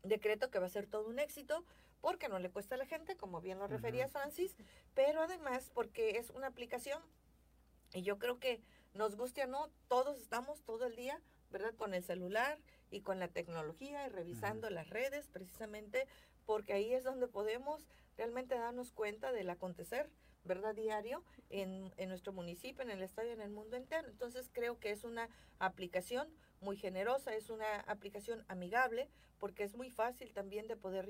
decreto 0.03 0.51
que 0.51 0.59
va 0.59 0.67
a 0.67 0.71
ser 0.71 0.87
todo 0.87 1.09
un 1.09 1.19
éxito 1.19 1.65
porque 2.05 2.29
no 2.29 2.39
le 2.39 2.51
cuesta 2.51 2.75
a 2.75 2.79
la 2.79 2.85
gente, 2.85 3.17
como 3.17 3.41
bien 3.41 3.59
lo 3.59 3.67
refería 3.67 4.09
Francis, 4.09 4.55
pero 4.93 5.23
además 5.23 5.71
porque 5.73 6.19
es 6.19 6.29
una 6.29 6.49
aplicación 6.49 7.03
y 7.95 8.03
yo 8.03 8.19
creo 8.19 8.39
que 8.39 8.61
nos 8.93 9.17
guste 9.17 9.43
o 9.43 9.47
no, 9.47 9.71
todos 9.89 10.19
estamos 10.19 10.63
todo 10.65 10.85
el 10.85 10.97
día, 10.97 11.19
¿verdad? 11.51 11.75
Con 11.77 11.95
el 11.95 12.05
celular 12.05 12.59
y 12.91 13.01
con 13.01 13.21
la 13.21 13.29
tecnología 13.29 14.07
y 14.07 14.11
revisando 14.11 14.69
las 14.69 14.91
redes 14.91 15.29
precisamente 15.29 16.07
porque 16.45 16.75
ahí 16.75 16.93
es 16.93 17.05
donde 17.05 17.27
podemos 17.27 17.89
realmente 18.19 18.55
darnos 18.55 18.93
cuenta 18.93 19.33
del 19.33 19.49
acontecer, 19.49 20.11
¿verdad? 20.45 20.75
Diario 20.75 21.25
en, 21.49 21.91
en 21.97 22.11
nuestro 22.11 22.35
municipio, 22.35 22.83
en 22.83 22.91
el 22.91 23.03
estado 23.03 23.29
y 23.29 23.33
en 23.33 23.41
el 23.41 23.49
mundo 23.51 23.79
entero. 23.79 24.09
Entonces 24.09 24.51
creo 24.53 24.79
que 24.79 24.91
es 24.91 25.05
una 25.05 25.31
aplicación 25.59 26.29
muy 26.65 26.77
generosa, 26.77 27.35
es 27.35 27.51
una 27.51 27.81
aplicación 27.81 28.45
amigable 28.49 29.09
porque 29.39 29.63
es 29.63 29.77
muy 29.77 29.91
fácil 29.91 30.33
también 30.33 30.67
de 30.67 30.77
poder 30.77 31.09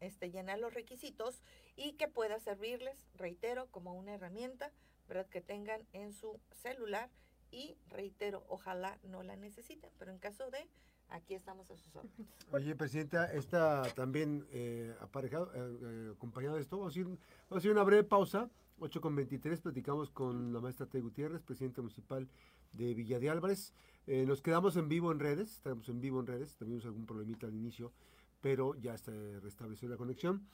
este, 0.00 0.30
llenar 0.30 0.58
los 0.58 0.74
requisitos 0.74 1.42
y 1.76 1.92
que 1.92 2.08
pueda 2.08 2.40
servirles, 2.40 2.96
reitero, 3.14 3.66
como 3.70 3.92
una 3.94 4.14
herramienta, 4.14 4.72
¿verdad? 5.06 5.26
Que 5.28 5.42
tengan 5.42 5.82
en 5.92 6.12
su 6.12 6.40
celular 6.54 7.10
y 7.50 7.76
reitero, 7.90 8.44
ojalá 8.48 8.98
no 9.02 9.22
la 9.22 9.36
necesiten, 9.36 9.90
pero 9.98 10.10
en 10.10 10.18
caso 10.18 10.50
de, 10.50 10.66
aquí 11.10 11.34
estamos 11.34 11.70
a 11.70 11.76
sus 11.76 11.94
órdenes. 11.94 12.26
Oye, 12.52 12.74
Presidenta, 12.74 13.30
está 13.32 13.82
también 13.94 14.46
eh, 14.50 14.96
aparejado, 15.00 15.52
eh, 15.54 15.78
eh, 15.82 16.12
acompañado 16.14 16.56
de 16.56 16.62
esto, 16.62 16.78
vamos 16.78 16.96
a, 16.96 16.98
ir, 16.98 17.04
vamos 17.04 17.20
a 17.50 17.56
hacer 17.56 17.70
una 17.70 17.82
breve 17.82 18.04
pausa, 18.04 18.48
8 18.78 19.00
con 19.02 19.14
23, 19.14 19.60
platicamos 19.60 20.10
con 20.10 20.52
la 20.52 20.60
maestra 20.60 20.86
T. 20.86 21.00
Gutiérrez, 21.00 21.42
presidente 21.42 21.82
municipal 21.82 22.26
de 22.72 22.94
Villa 22.94 23.18
de 23.18 23.28
Álvarez. 23.30 23.74
Eh, 24.06 24.26
nos 24.26 24.42
quedamos 24.42 24.76
en 24.76 24.88
vivo 24.88 25.12
en 25.12 25.20
redes, 25.20 25.52
estamos 25.52 25.88
en 25.88 26.00
vivo 26.00 26.18
en 26.18 26.26
redes, 26.26 26.56
tuvimos 26.56 26.84
algún 26.84 27.06
problemita 27.06 27.46
al 27.46 27.54
inicio, 27.54 27.92
pero 28.40 28.74
ya 28.74 28.94
está 28.94 29.12
restableció 29.40 29.88
la 29.88 29.96
conexión. 29.96 30.44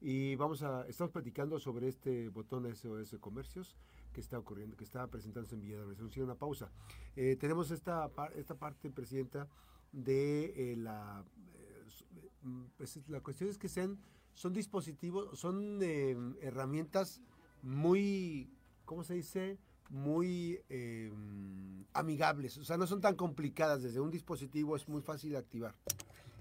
Y 0.00 0.34
vamos 0.34 0.62
a, 0.62 0.86
estamos 0.88 1.12
platicando 1.12 1.58
sobre 1.58 1.88
este 1.88 2.28
botón 2.28 2.66
SOS 2.74 3.16
Comercios 3.20 3.76
que 4.12 4.20
está 4.20 4.38
ocurriendo, 4.38 4.76
que 4.76 4.84
está 4.84 5.06
presentándose 5.06 5.54
en 5.54 5.60
Villa 5.60 5.76
de 5.76 5.82
Álvarez. 5.82 5.98
Vamos 6.00 6.16
una 6.16 6.34
pausa. 6.34 6.70
Eh, 7.14 7.36
tenemos 7.36 7.70
esta, 7.70 8.10
esta 8.34 8.56
parte, 8.56 8.90
Presidenta, 8.90 9.48
de 9.92 10.72
eh, 10.72 10.76
la... 10.76 11.24
pues 12.76 13.00
la 13.08 13.20
cuestión 13.20 13.48
es 13.48 13.56
que 13.56 13.68
sean, 13.68 13.98
son 14.34 14.52
dispositivos, 14.52 15.38
son 15.38 15.80
herramientas 16.40 17.22
muy, 17.62 18.50
¿cómo 18.84 19.04
se 19.04 19.14
dice? 19.14 19.58
Muy 19.90 20.60
eh, 20.68 21.12
amigables, 21.92 22.58
o 22.58 22.64
sea, 22.64 22.76
no 22.76 22.86
son 22.86 23.00
tan 23.00 23.16
complicadas. 23.16 23.82
Desde 23.82 24.00
un 24.00 24.10
dispositivo 24.10 24.76
es 24.76 24.88
muy 24.88 25.02
fácil 25.02 25.32
de 25.32 25.38
activar. 25.38 25.74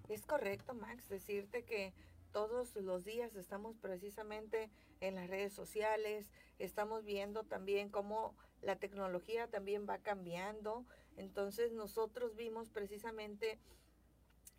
Es 0.09 0.25
correcto, 0.25 0.73
Max, 0.73 1.07
decirte 1.09 1.63
que 1.63 1.93
todos 2.31 2.75
los 2.75 3.05
días 3.05 3.33
estamos 3.35 3.77
precisamente 3.77 4.69
en 4.99 5.15
las 5.15 5.29
redes 5.29 5.53
sociales, 5.53 6.29
estamos 6.59 7.05
viendo 7.05 7.43
también 7.43 7.89
cómo 7.89 8.35
la 8.61 8.75
tecnología 8.75 9.47
también 9.47 9.87
va 9.87 9.99
cambiando. 9.99 10.85
Entonces 11.15 11.71
nosotros 11.71 12.35
vimos 12.35 12.69
precisamente 12.69 13.57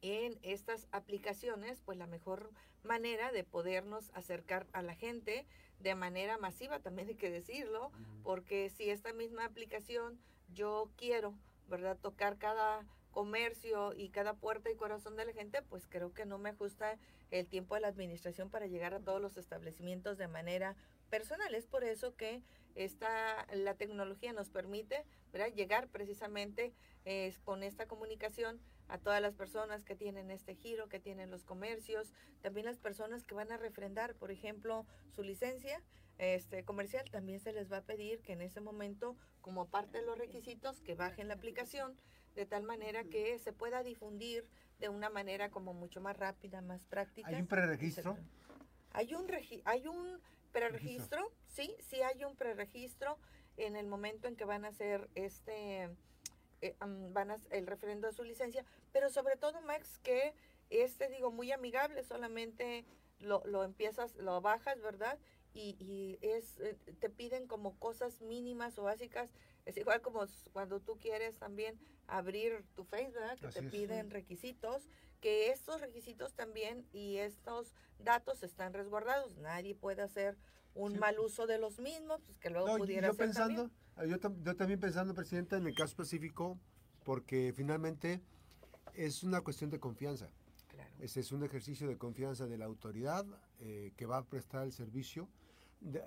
en 0.01 0.39
estas 0.43 0.89
aplicaciones, 0.91 1.81
pues 1.85 1.99
la 1.99 2.07
mejor 2.07 2.51
manera 2.83 3.33
de 3.33 3.45
podernos 3.45 4.11
acercar 4.15 4.67
a 4.73 4.83
la 4.83 4.95
gente 4.95 5.47
de 5.81 5.95
manera 5.95 6.39
masiva, 6.39 6.81
también 6.81 7.09
hay 7.09 7.15
que 7.15 7.31
decirlo, 7.31 7.91
porque 8.23 8.71
si 8.71 8.91
esta 8.91 9.13
misma 9.13 9.45
aplicación 9.45 10.19
yo 10.55 10.91
quiero, 10.97 11.35
¿verdad?, 11.69 11.99
tocar 12.01 12.39
cada 12.39 12.85
comercio 13.17 13.95
y 13.95 14.11
cada 14.11 14.35
puerta 14.35 14.71
y 14.71 14.77
corazón 14.77 15.17
de 15.17 15.25
la 15.25 15.33
gente, 15.33 15.63
pues 15.63 15.87
creo 15.87 16.13
que 16.13 16.27
no 16.27 16.37
me 16.37 16.51
ajusta 16.51 16.99
el 17.31 17.47
tiempo 17.47 17.75
de 17.75 17.81
la 17.81 17.89
administración 17.89 18.51
para 18.51 18.67
llegar 18.67 18.93
a 18.93 19.01
todos 19.01 19.23
los 19.23 19.39
establecimientos 19.39 20.19
de 20.19 20.29
manera 20.29 20.77
personal. 21.09 21.55
Es 21.55 21.67
por 21.67 21.83
eso 21.83 22.15
que 22.15 22.43
esta, 22.75 23.47
la 23.55 23.73
tecnología 23.73 24.35
nos 24.35 24.51
permite 24.51 25.07
¿verdad? 25.33 25.51
llegar 25.55 25.89
precisamente 25.89 26.75
eh, 27.07 27.35
con 27.43 27.63
esta 27.63 27.89
comunicación 27.89 28.61
a 28.87 28.99
todas 28.99 29.23
las 29.23 29.35
personas 29.35 29.83
que 29.83 29.97
tienen 29.97 30.31
este 30.31 30.55
giro, 30.55 30.91
que 30.91 31.01
tienen 31.01 31.31
los 31.31 31.43
comercios, 31.43 32.13
también 32.43 32.67
las 32.67 32.77
personas 32.77 33.25
que 33.25 33.35
van 33.35 33.51
a 33.51 33.57
refrendar, 33.57 34.15
por 34.17 34.31
ejemplo, 34.31 34.85
su 35.15 35.23
licencia 35.23 35.83
este 36.19 36.65
comercial, 36.65 37.11
también 37.11 37.41
se 37.41 37.53
les 37.53 37.71
va 37.71 37.79
a 37.79 37.83
pedir 37.83 38.21
que 38.21 38.33
en 38.33 38.41
ese 38.41 38.61
momento, 38.61 39.17
como 39.41 39.69
parte 39.69 39.99
de 39.99 40.07
los 40.07 40.17
requisitos, 40.17 40.81
que 40.81 40.95
bajen 40.95 41.29
la 41.29 41.35
aplicación 41.35 41.95
de 42.37 42.47
tal 42.47 42.63
manera 42.63 43.03
que 43.05 43.39
se 43.39 43.53
pueda 43.53 43.83
difundir 43.83 44.47
de 44.79 44.89
una 44.89 45.11
manera 45.11 45.51
como 45.51 45.75
mucho 45.75 46.01
más 46.01 46.17
rápida, 46.17 46.61
más 46.61 46.85
práctica. 46.85 47.29
¿Hay 47.29 47.41
un 47.41 47.47
preregistro? 47.49 48.17
Hay 48.93 49.15
un 49.15 49.27
hay 49.65 49.89
un 49.89 50.21
preregistro, 50.53 51.33
sí, 51.49 51.75
sí 51.81 52.01
hay 52.03 52.25
un 52.25 52.37
preregistro 52.37 53.19
en 53.57 53.75
el 53.75 53.87
momento 53.87 54.29
en 54.29 54.37
que 54.37 54.45
van 54.45 54.65
a 54.65 54.69
hacer 54.69 55.09
este 55.15 55.91
eh, 56.61 56.75
van 56.81 57.31
a, 57.31 57.37
el 57.51 57.67
referendo 57.67 58.07
de 58.07 58.15
su 58.15 58.25
licencia, 58.25 58.65
pero 58.93 59.11
sobre 59.11 59.37
todo, 59.37 59.61
Max, 59.63 59.99
que 59.99 60.35
este, 60.71 61.09
digo, 61.09 61.31
muy 61.31 61.53
amigable, 61.53 62.03
solamente 62.03 62.85
lo, 63.19 63.43
lo 63.47 63.63
empiezas, 63.65 64.15
lo 64.17 64.41
bajas, 64.41 64.81
¿verdad? 64.81 65.19
Y, 65.57 66.19
es, 66.21 66.59
eh, 66.61 66.77
te 67.01 67.09
piden 67.09 67.47
como 67.47 67.79
cosas 67.79 68.21
mínimas 68.21 68.79
o 68.79 68.83
básicas. 68.85 69.31
Es 69.65 69.77
igual 69.77 70.01
como 70.03 70.25
cuando 70.53 70.81
tú 70.81 70.99
quieres 70.99 71.39
también 71.39 71.79
abrir 72.07 72.65
tu 72.75 72.85
Facebook, 72.85 73.23
que 73.41 73.49
te 73.49 73.63
piden 73.63 74.11
requisitos, 74.11 74.89
que 75.21 75.51
estos 75.51 75.81
requisitos 75.81 76.35
también 76.35 76.87
y 76.93 77.17
estos 77.17 77.75
datos 77.99 78.43
están 78.43 78.73
resguardados. 78.75 79.37
Nadie 79.39 79.75
puede 79.75 80.03
hacer 80.03 80.37
un 80.75 80.99
mal 80.99 81.19
uso 81.19 81.47
de 81.47 81.59
los 81.59 81.79
mismos, 81.79 82.21
pues 82.27 82.39
que 82.39 82.51
luego 82.51 82.77
pudiera 82.77 83.09
yo 83.09 83.15
ser 83.15 83.27
pensando, 83.27 83.71
Yo, 84.07 84.17
yo 84.43 84.57
también 84.57 84.79
pensando, 84.79 85.15
Presidenta, 85.15 85.57
en 85.57 85.67
el 85.67 85.75
caso 85.75 85.93
específico, 85.93 86.59
porque 87.03 87.53
finalmente 87.57 88.21
es 88.95 89.23
una 89.23 89.41
cuestión 89.41 89.71
de 89.71 89.81
confianza. 89.81 90.31
Ese 91.01 91.21
es 91.21 91.33
un 91.33 91.43
ejercicio 91.45 91.89
de 91.89 91.99
confianza 91.99 92.47
de 92.47 92.57
la 92.57 92.65
autoridad 92.65 93.27
eh, 93.61 93.93
que 93.97 94.07
va 94.07 94.19
a 94.19 94.25
prestar 94.25 94.65
el 94.65 94.73
servicio 94.73 95.29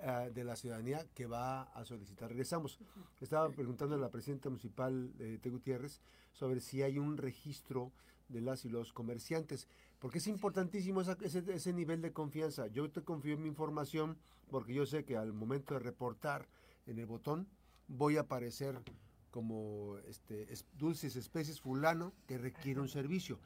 ah, 0.04 0.28
de, 0.32 0.44
la 0.44 0.56
ciudadanía 0.56 1.06
que 1.14 1.26
va 1.26 1.62
a 1.62 1.84
solicitar. 1.84 2.28
Regresamos. 2.28 2.78
Estaba 3.20 3.50
preguntando 3.50 3.94
a 3.94 3.98
la 3.98 4.10
presidenta 4.10 4.48
municipal 4.48 5.16
de 5.16 5.38
T. 5.38 5.50
Gutiérrez 5.50 6.00
sobre 6.32 6.60
si 6.60 6.82
hay 6.82 6.98
un 6.98 7.16
registro 7.16 7.92
de 8.28 8.40
las 8.40 8.64
y 8.64 8.68
los 8.68 8.92
comerciantes, 8.92 9.68
porque 9.98 10.18
es 10.18 10.26
importantísimo 10.28 11.00
ese, 11.00 11.44
ese, 11.52 11.72
nivel 11.72 12.00
de 12.00 12.12
confianza. 12.12 12.68
Yo 12.68 12.90
te 12.90 13.02
confío 13.02 13.34
en 13.34 13.42
mi 13.42 13.48
información 13.48 14.16
porque 14.50 14.72
yo 14.72 14.86
sé 14.86 15.04
que 15.04 15.16
al 15.16 15.32
momento 15.32 15.74
de 15.74 15.80
reportar 15.80 16.48
en 16.86 16.98
el 16.98 17.06
botón 17.06 17.48
voy 17.88 18.16
a 18.16 18.20
aparecer 18.20 18.80
como 19.30 19.96
este, 20.08 20.46
dulces 20.76 21.16
especies 21.16 21.60
fulano 21.60 22.12
que 22.26 22.38
requiere 22.38 22.80
un 22.80 22.88
servicio 22.88 23.38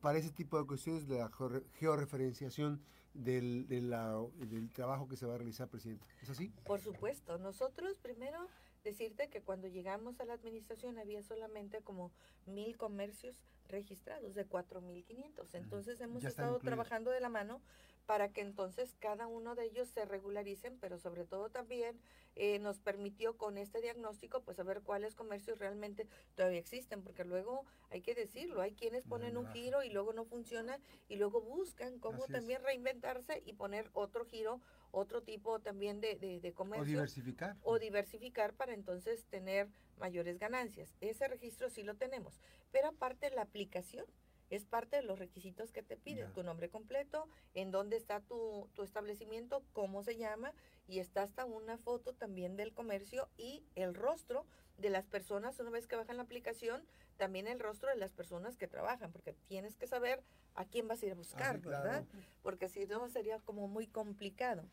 para 0.00 0.18
ese 0.18 0.30
tipo 0.30 0.58
de 0.58 0.66
cuestiones 0.66 1.06
de 1.08 1.18
la 1.18 1.30
georreferenciación 1.78 2.80
del, 3.14 3.66
del 3.68 4.70
trabajo 4.72 5.08
que 5.08 5.16
se 5.16 5.26
va 5.26 5.34
a 5.34 5.38
realizar, 5.38 5.68
presidente. 5.68 6.04
¿Es 6.20 6.30
así? 6.30 6.52
Por 6.64 6.80
supuesto. 6.80 7.38
Nosotros 7.38 7.98
primero 7.98 8.48
decirte 8.82 9.28
que 9.28 9.40
cuando 9.40 9.68
llegamos 9.68 10.20
a 10.20 10.24
la 10.24 10.34
administración 10.34 10.98
había 10.98 11.22
solamente 11.22 11.80
como 11.80 12.12
mil 12.46 12.76
comercios 12.76 13.36
registrados 13.68 14.34
de 14.34 14.46
4.500. 14.46 15.54
Entonces 15.54 16.00
hemos 16.00 16.22
estado 16.24 16.58
trabajando 16.58 17.10
de 17.10 17.20
la 17.20 17.28
mano 17.28 17.60
para 18.06 18.32
que 18.32 18.40
entonces 18.40 18.94
cada 18.98 19.26
uno 19.26 19.54
de 19.54 19.64
ellos 19.64 19.88
se 19.88 20.04
regularicen, 20.04 20.78
pero 20.78 20.98
sobre 20.98 21.24
todo 21.24 21.50
también 21.50 21.98
eh, 22.36 22.58
nos 22.58 22.80
permitió 22.80 23.36
con 23.36 23.58
este 23.58 23.80
diagnóstico 23.80 24.42
pues 24.42 24.56
saber 24.56 24.82
cuáles 24.82 25.14
comercios 25.14 25.58
realmente 25.58 26.06
todavía 26.34 26.58
existen, 26.58 27.02
porque 27.02 27.24
luego 27.24 27.64
hay 27.90 28.02
que 28.02 28.14
decirlo, 28.14 28.60
hay 28.60 28.74
quienes 28.74 29.04
ponen 29.06 29.36
un 29.36 29.46
giro 29.48 29.82
y 29.82 29.90
luego 29.90 30.12
no 30.12 30.24
funciona 30.24 30.78
y 31.08 31.16
luego 31.16 31.40
buscan 31.40 31.98
cómo 31.98 32.26
también 32.26 32.62
reinventarse 32.62 33.42
y 33.46 33.54
poner 33.54 33.88
otro 33.92 34.24
giro, 34.24 34.60
otro 34.90 35.22
tipo 35.22 35.60
también 35.60 36.00
de, 36.00 36.16
de, 36.16 36.40
de 36.40 36.52
comercio. 36.52 36.82
O 36.82 36.86
diversificar. 36.86 37.56
O 37.62 37.78
diversificar 37.78 38.54
para 38.54 38.74
entonces 38.74 39.24
tener 39.26 39.68
mayores 39.98 40.38
ganancias. 40.38 40.94
Ese 41.00 41.28
registro 41.28 41.70
sí 41.70 41.82
lo 41.82 41.96
tenemos, 41.96 42.40
pero 42.70 42.88
aparte 42.88 43.30
la 43.30 43.42
aplicación 43.42 44.06
es 44.50 44.64
parte 44.64 44.96
de 44.96 45.02
los 45.02 45.18
requisitos 45.18 45.72
que 45.72 45.82
te 45.82 45.96
piden, 45.96 46.32
tu 46.32 46.42
nombre 46.42 46.68
completo, 46.68 47.28
en 47.54 47.70
dónde 47.70 47.96
está 47.96 48.20
tu, 48.20 48.68
tu, 48.74 48.82
establecimiento, 48.82 49.62
cómo 49.72 50.02
se 50.02 50.16
llama, 50.16 50.52
y 50.86 50.98
está 50.98 51.22
hasta 51.22 51.44
una 51.44 51.78
foto 51.78 52.12
también 52.12 52.56
del 52.56 52.72
comercio 52.72 53.28
y 53.36 53.64
el 53.74 53.94
rostro 53.94 54.46
de 54.78 54.90
las 54.90 55.06
personas, 55.06 55.58
una 55.60 55.70
vez 55.70 55.86
que 55.86 55.96
bajan 55.96 56.16
la 56.16 56.24
aplicación, 56.24 56.84
también 57.16 57.46
el 57.46 57.60
rostro 57.60 57.88
de 57.88 57.96
las 57.96 58.12
personas 58.12 58.56
que 58.56 58.66
trabajan, 58.66 59.12
porque 59.12 59.34
tienes 59.46 59.76
que 59.76 59.86
saber 59.86 60.22
a 60.54 60.64
quién 60.64 60.88
vas 60.88 61.02
a 61.02 61.06
ir 61.06 61.12
a 61.12 61.16
buscar, 61.16 61.56
ah, 61.56 61.68
¿verdad? 61.68 62.04
Porque 62.42 62.68
si 62.68 62.86
no 62.86 63.08
sería 63.08 63.38
como 63.40 63.68
muy 63.68 63.86
complicado. 63.86 64.64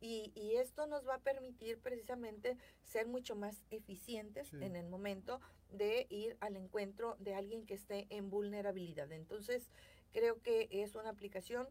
Y, 0.00 0.30
y, 0.34 0.56
esto 0.56 0.86
nos 0.86 1.06
va 1.06 1.16
a 1.16 1.22
permitir 1.22 1.78
precisamente 1.80 2.56
ser 2.84 3.08
mucho 3.08 3.34
más 3.34 3.64
eficientes 3.70 4.52
en 4.52 4.76
el 4.76 4.86
momento 4.86 5.40
de 5.72 6.06
ir 6.08 6.36
al 6.40 6.56
encuentro 6.56 7.16
de 7.18 7.34
alguien 7.34 7.66
que 7.66 7.74
esté 7.74 8.06
en 8.10 8.30
vulnerabilidad. 8.30 9.10
Entonces, 9.10 9.70
creo 10.12 10.40
que 10.40 10.68
es 10.70 10.94
una 10.94 11.10
aplicación, 11.10 11.68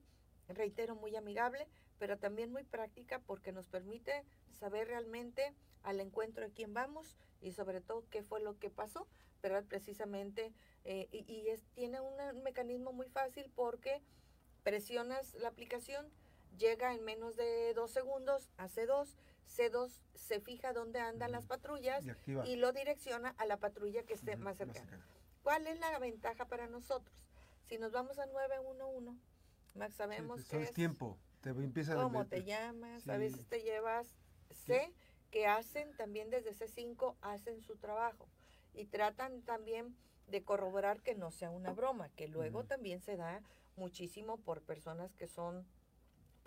reitero, 0.49 0.95
muy 0.95 1.15
amigable, 1.15 1.67
pero 1.99 2.17
también 2.17 2.51
muy 2.51 2.63
práctica 2.63 3.19
porque 3.19 3.51
nos 3.51 3.67
permite 3.67 4.23
saber 4.51 4.87
realmente 4.87 5.53
al 5.83 5.99
encuentro 5.99 6.45
de 6.45 6.51
quién 6.51 6.73
vamos 6.73 7.15
y 7.41 7.51
sobre 7.51 7.81
todo 7.81 8.03
qué 8.09 8.23
fue 8.23 8.41
lo 8.41 8.57
que 8.59 8.69
pasó, 8.69 9.07
pero 9.41 9.63
precisamente, 9.65 10.53
eh, 10.83 11.07
y, 11.11 11.31
y 11.31 11.49
es, 11.49 11.63
tiene 11.75 12.01
un 12.01 12.43
mecanismo 12.43 12.91
muy 12.91 13.07
fácil 13.07 13.49
porque 13.55 14.01
presionas 14.63 15.33
la 15.35 15.47
aplicación, 15.47 16.11
llega 16.57 16.93
en 16.93 17.03
menos 17.03 17.35
de 17.35 17.73
dos 17.73 17.91
segundos 17.91 18.49
a 18.57 18.67
C2, 18.67 19.07
C2 19.47 19.91
se 20.15 20.39
fija 20.39 20.73
dónde 20.73 20.99
andan 20.99 21.31
las 21.31 21.45
patrullas 21.45 22.03
y, 22.25 22.55
lo 22.55 22.73
direcciona 22.73 23.33
a 23.37 23.45
la 23.45 23.57
patrulla 23.57 24.03
que 24.03 24.13
esté 24.13 24.35
más, 24.35 24.57
cercana. 24.57 25.05
¿Cuál 25.43 25.67
es 25.67 25.79
la 25.79 25.97
ventaja 25.99 26.45
para 26.45 26.67
nosotros? 26.67 27.15
Si 27.67 27.77
nos 27.77 27.91
vamos 27.91 28.19
a 28.19 28.25
911, 28.25 29.19
Max, 29.75 29.95
sabemos 29.95 30.43
que 30.45 30.61
es 30.61 30.73
tiempo, 30.73 31.17
te 31.41 31.53
cómo 31.93 32.25
te 32.25 32.43
llamas, 32.43 33.07
a 33.07 33.17
veces 33.17 33.47
te 33.47 33.61
llevas 33.61 34.07
C, 34.49 34.93
que 35.31 35.47
hacen 35.47 35.95
también 35.95 36.29
desde 36.29 36.53
C5, 36.53 37.15
hacen 37.21 37.61
su 37.61 37.75
trabajo 37.77 38.27
y 38.73 38.85
tratan 38.85 39.41
también 39.41 39.95
de 40.27 40.43
corroborar 40.43 41.01
que 41.01 41.15
no 41.15 41.31
sea 41.31 41.49
una 41.49 41.71
broma, 41.71 42.09
que 42.09 42.27
luego 42.27 42.65
también 42.65 43.01
se 43.01 43.15
da 43.15 43.41
muchísimo 43.75 44.37
por 44.37 44.61
personas 44.61 45.13
que 45.15 45.27
son 45.27 45.65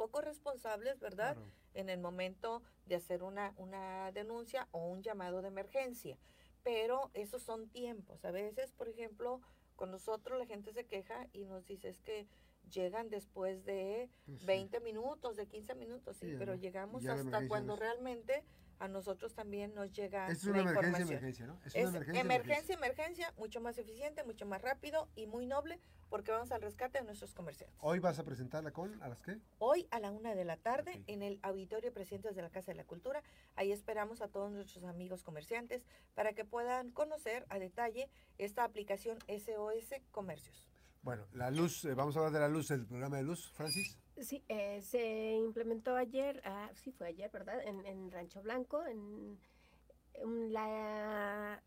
poco 0.01 0.23
responsables, 0.23 0.99
¿verdad? 0.99 1.37
En 1.75 1.91
el 1.91 2.01
momento 2.01 2.63
de 2.87 2.95
hacer 2.95 3.23
una, 3.23 3.53
una 3.59 4.11
denuncia 4.13 4.67
o 4.71 4.87
un 4.87 5.03
llamado 5.03 5.43
de 5.43 5.49
emergencia. 5.49 6.17
Pero 6.63 7.11
esos 7.13 7.43
son 7.43 7.69
tiempos. 7.69 8.25
A 8.25 8.31
veces, 8.31 8.73
por 8.73 8.89
ejemplo, 8.89 9.43
con 9.77 9.91
nosotros 9.91 10.39
la 10.39 10.47
gente 10.47 10.73
se 10.73 10.87
queja 10.87 11.27
y 11.35 11.45
nos 11.45 11.67
dice 11.67 11.91
es 11.91 12.01
que 12.01 12.27
llegan 12.71 13.11
después 13.11 13.67
de 13.67 14.09
20 14.47 14.71
pues 14.71 14.83
minutos, 14.83 15.37
de 15.37 15.47
15 15.47 15.75
minutos, 15.75 16.17
sí, 16.17 16.35
pero 16.39 16.55
llegamos 16.55 17.05
hasta 17.05 17.47
cuando 17.47 17.77
realmente 17.77 18.43
a 18.81 18.89
nosotros 18.89 19.35
también 19.35 19.75
nos 19.75 19.93
llega 19.93 20.27
es 20.29 20.43
una 20.45 20.63
emergencia, 20.63 21.05
emergencia, 21.05 21.47
¿no? 21.47 21.61
Es, 21.65 21.75
una 21.75 21.89
emergencia, 21.91 22.21
emergencia, 22.21 22.75
emergencia, 22.75 23.35
mucho 23.39 23.61
más 23.61 23.79
eficiente, 23.79 24.25
mucho 24.25 24.47
más 24.47 24.63
rápido 24.63 25.09
y 25.15 25.27
muy 25.27 25.47
noble 25.47 25.79
porque 26.09 26.33
vamos 26.33 26.51
al 26.51 26.63
rescate 26.63 26.99
de 26.99 27.05
nuestros 27.05 27.35
comerciantes. 27.35 27.79
¿Hoy 27.83 28.01
vas 28.01 28.19
a 28.19 28.25
presentarla 28.25 28.73
con 28.73 29.01
a 29.03 29.09
las 29.09 29.21
qué? 29.21 29.39
Hoy 29.59 29.87
a 29.91 30.01
la 30.01 30.11
una 30.11 30.35
de 30.35 30.45
la 30.45 30.57
tarde 30.57 31.05
en 31.07 31.23
el 31.23 31.39
Auditorio 31.43 31.93
Presidentes 31.93 32.35
de 32.35 32.43
la 32.43 32.51
Casa 32.51 32.73
de 32.73 32.77
la 32.77 32.85
Cultura. 32.85 33.23
Ahí 33.55 33.71
esperamos 33.71 34.23
a 34.23 34.29
todos 34.29 34.51
nuestros 34.51 34.85
amigos 34.85 35.23
comerciantes 35.23 35.85
para 36.15 36.33
que 36.33 36.47
puedan 36.47 36.91
conocer 36.91 37.45
a 37.51 37.59
detalle 37.59 38.09
esta 38.39 38.65
aplicación 38.65 39.19
SOS 39.29 40.01
Comercios. 40.11 40.70
Bueno, 41.03 41.27
la 41.33 41.51
luz, 41.51 41.85
eh, 41.87 41.95
vamos 41.95 42.15
a 42.15 42.19
hablar 42.19 42.33
de 42.33 42.41
la 42.41 42.49
luz, 42.49 42.71
el 42.71 42.87
programa 42.87 43.17
de 43.17 43.23
luz, 43.23 43.51
Francis. 43.53 43.99
Sí, 44.19 44.45
eh, 44.49 44.83
se 44.83 45.33
implementó 45.33 45.97
ayer, 45.97 46.43
ah, 46.45 46.71
sí 46.75 46.93
fue 46.93 47.09
ayer, 47.09 47.31
¿verdad? 47.31 47.59
En, 47.65 48.11
Rancho 48.11 48.43
Blanco, 48.43 48.85
en, 48.85 49.39
la, 50.53 51.63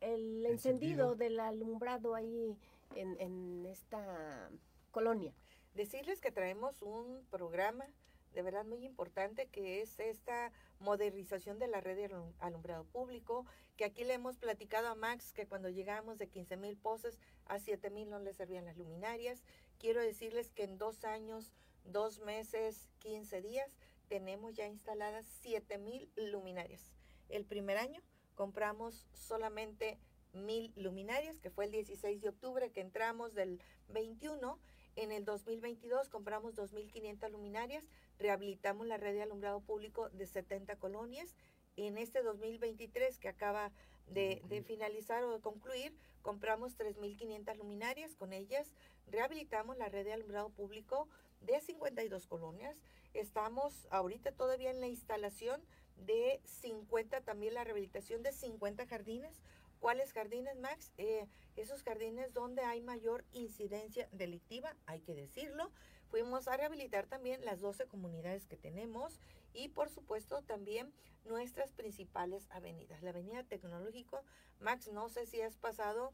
el, 0.00 0.46
encendido 0.46 1.14
del 1.14 1.38
alumbrado 1.38 2.16
ahí 2.16 2.58
en, 2.96 3.20
en 3.20 3.66
esta 3.66 4.50
colonia. 4.90 5.32
Decirles 5.74 6.20
que 6.20 6.32
traemos 6.32 6.82
un 6.82 7.24
programa 7.30 7.86
de 8.34 8.42
verdad 8.42 8.64
muy 8.64 8.84
importante 8.84 9.46
que 9.46 9.82
es 9.82 9.98
esta 9.98 10.52
modernización 10.80 11.58
de 11.58 11.66
la 11.68 11.80
red 11.80 11.96
de 11.96 12.10
alumbrado 12.40 12.84
público, 12.84 13.46
que 13.76 13.84
aquí 13.84 14.04
le 14.04 14.14
hemos 14.14 14.36
platicado 14.36 14.88
a 14.88 14.94
Max 14.94 15.32
que 15.32 15.46
cuando 15.46 15.68
llegamos 15.68 16.18
de 16.18 16.28
15 16.28 16.56
mil 16.56 16.76
poses 16.76 17.18
a 17.46 17.58
7 17.58 17.90
mil 17.90 18.10
no 18.10 18.18
le 18.18 18.32
servían 18.32 18.64
las 18.64 18.76
luminarias. 18.76 19.42
Quiero 19.78 20.00
decirles 20.00 20.50
que 20.50 20.64
en 20.64 20.78
dos 20.78 21.04
años, 21.04 21.52
dos 21.84 22.20
meses, 22.20 22.88
15 23.00 23.42
días, 23.42 23.76
tenemos 24.08 24.54
ya 24.54 24.66
instaladas 24.66 25.26
7 25.40 25.78
mil 25.78 26.10
luminarias. 26.16 26.92
El 27.28 27.44
primer 27.44 27.78
año 27.78 28.02
compramos 28.34 29.06
solamente 29.14 29.98
mil 30.32 30.72
luminarias, 30.76 31.38
que 31.40 31.50
fue 31.50 31.66
el 31.66 31.70
16 31.70 32.20
de 32.20 32.28
octubre 32.28 32.70
que 32.70 32.80
entramos 32.80 33.34
del 33.34 33.60
21. 33.88 34.58
En 34.96 35.12
el 35.12 35.24
2022 35.24 36.08
compramos 36.08 36.54
2.500 36.54 37.30
luminarias, 37.30 37.84
rehabilitamos 38.22 38.86
la 38.86 38.96
red 38.96 39.14
de 39.14 39.22
alumbrado 39.22 39.60
público 39.60 40.08
de 40.10 40.26
70 40.26 40.76
colonias. 40.76 41.34
En 41.76 41.98
este 41.98 42.22
2023 42.22 43.18
que 43.18 43.28
acaba 43.28 43.72
de, 44.06 44.42
de 44.48 44.62
finalizar 44.62 45.24
o 45.24 45.32
de 45.32 45.40
concluir, 45.40 45.94
compramos 46.22 46.78
3.500 46.78 47.56
luminarias. 47.56 48.14
Con 48.14 48.32
ellas 48.32 48.74
rehabilitamos 49.06 49.76
la 49.76 49.88
red 49.88 50.04
de 50.04 50.12
alumbrado 50.12 50.50
público 50.50 51.08
de 51.40 51.60
52 51.60 52.26
colonias. 52.26 52.82
Estamos 53.14 53.86
ahorita 53.90 54.32
todavía 54.32 54.70
en 54.70 54.80
la 54.80 54.88
instalación 54.88 55.60
de 55.96 56.40
50, 56.44 57.20
también 57.22 57.54
la 57.54 57.64
rehabilitación 57.64 58.22
de 58.22 58.32
50 58.32 58.86
jardines 58.86 59.42
¿Cuáles 59.82 60.12
jardines, 60.12 60.56
Max? 60.58 60.92
Eh, 60.96 61.26
esos 61.56 61.82
jardines 61.82 62.32
donde 62.32 62.62
hay 62.62 62.80
mayor 62.80 63.24
incidencia 63.32 64.08
delictiva, 64.12 64.76
hay 64.86 65.00
que 65.00 65.12
decirlo. 65.12 65.72
Fuimos 66.12 66.46
a 66.46 66.58
rehabilitar 66.58 67.06
también 67.06 67.42
las 67.42 67.62
12 67.62 67.86
comunidades 67.86 68.46
que 68.46 68.58
tenemos 68.58 69.18
y 69.54 69.70
por 69.70 69.88
supuesto 69.88 70.42
también 70.42 70.92
nuestras 71.24 71.72
principales 71.72 72.46
avenidas. 72.50 73.02
La 73.02 73.10
avenida 73.10 73.44
Tecnológico, 73.44 74.22
Max, 74.60 74.92
no 74.92 75.08
sé 75.08 75.24
si 75.24 75.40
has 75.40 75.56
pasado 75.56 76.12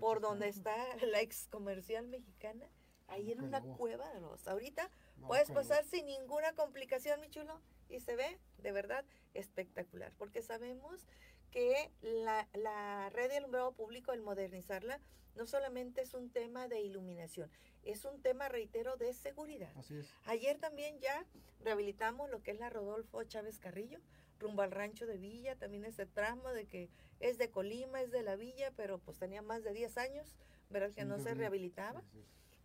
por 0.00 0.20
donde 0.20 0.48
está 0.48 0.76
la 1.06 1.22
ex 1.22 1.48
comercial 1.48 2.08
mexicana, 2.08 2.66
ahí 3.06 3.32
en 3.32 3.42
una 3.42 3.62
cueva 3.62 4.12
de 4.12 4.20
los... 4.20 4.46
Ahorita 4.46 4.90
puedes 5.26 5.50
pasar 5.50 5.82
sin 5.86 6.04
ninguna 6.04 6.52
complicación, 6.52 7.18
mi 7.18 7.30
chulo, 7.30 7.58
y 7.88 8.00
se 8.00 8.16
ve 8.16 8.38
de 8.58 8.72
verdad 8.72 9.06
espectacular, 9.32 10.12
porque 10.18 10.42
sabemos 10.42 11.06
que 11.50 11.90
la, 12.00 12.48
la 12.54 13.10
red 13.10 13.28
de 13.28 13.38
alumbrado 13.38 13.72
público, 13.72 14.12
el 14.12 14.22
modernizarla, 14.22 15.00
no 15.34 15.46
solamente 15.46 16.02
es 16.02 16.14
un 16.14 16.30
tema 16.30 16.68
de 16.68 16.80
iluminación, 16.80 17.50
es 17.84 18.04
un 18.04 18.20
tema, 18.20 18.48
reitero, 18.48 18.96
de 18.96 19.14
seguridad. 19.14 19.72
Así 19.76 19.96
es. 19.96 20.06
Ayer 20.24 20.58
también 20.58 20.98
ya 20.98 21.24
rehabilitamos 21.60 22.28
lo 22.28 22.42
que 22.42 22.50
es 22.50 22.58
la 22.58 22.70
Rodolfo 22.70 23.22
Chávez 23.24 23.58
Carrillo, 23.58 24.00
rumbo 24.38 24.62
al 24.62 24.72
rancho 24.72 25.06
de 25.06 25.16
Villa, 25.16 25.56
también 25.56 25.84
ese 25.84 26.06
tramo 26.06 26.50
de 26.50 26.66
que 26.66 26.90
es 27.20 27.38
de 27.38 27.50
Colima, 27.50 28.00
es 28.00 28.10
de 28.10 28.22
la 28.22 28.36
Villa, 28.36 28.72
pero 28.76 28.98
pues 28.98 29.18
tenía 29.18 29.42
más 29.42 29.62
de 29.64 29.72
10 29.72 29.96
años, 29.98 30.36
¿verdad? 30.70 30.92
Que 30.92 31.04
no 31.04 31.18
se 31.18 31.34
rehabilitaba. 31.34 32.02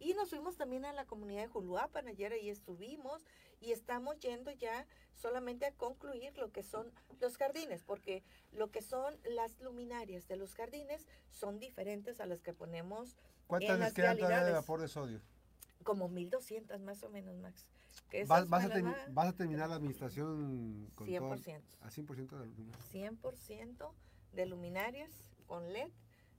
Y 0.03 0.13
nos 0.15 0.29
fuimos 0.29 0.57
también 0.57 0.83
a 0.83 0.91
la 0.91 1.05
comunidad 1.05 1.43
de 1.43 1.47
Juluapan, 1.47 2.09
ayer 2.09 2.33
ahí 2.33 2.49
estuvimos 2.49 3.23
y 3.61 3.71
estamos 3.71 4.19
yendo 4.19 4.51
ya 4.51 4.85
solamente 5.15 5.65
a 5.65 5.71
concluir 5.71 6.37
lo 6.37 6.51
que 6.51 6.61
son 6.61 6.91
los 7.21 7.37
jardines, 7.37 7.83
porque 7.83 8.21
lo 8.51 8.69
que 8.69 8.81
son 8.81 9.17
las 9.23 9.57
luminarias 9.61 10.27
de 10.27 10.35
los 10.35 10.55
jardines 10.55 11.07
son 11.31 11.57
diferentes 11.57 12.19
a 12.19 12.25
las 12.25 12.41
que 12.41 12.53
ponemos 12.53 13.15
¿Cuántas 13.47 13.69
en 13.69 13.79
les 13.79 13.87
las 13.87 13.93
quedan 13.93 14.17
todavía 14.17 14.43
de 14.43 14.51
vapor 14.51 14.81
de 14.81 14.89
sodio? 14.89 15.21
Como 15.85 16.09
1200 16.09 16.81
más 16.81 17.01
o 17.03 17.09
menos, 17.09 17.37
Max. 17.37 17.65
Que 18.09 18.25
¿Vas, 18.25 18.41
a 18.41 18.45
vas 19.09 19.35
terminar 19.35 19.69
la 19.69 19.75
administración 19.75 20.89
con 20.95 21.07
todo- 21.07 21.35
100%. 21.37 21.61
a 21.79 21.89
100% 21.89 22.37
de 22.37 22.43
alumnos? 22.43 22.77
100% 22.91 23.93
de 24.33 24.45
luminarias 24.47 25.11
con 25.47 25.71
LED, 25.71 25.91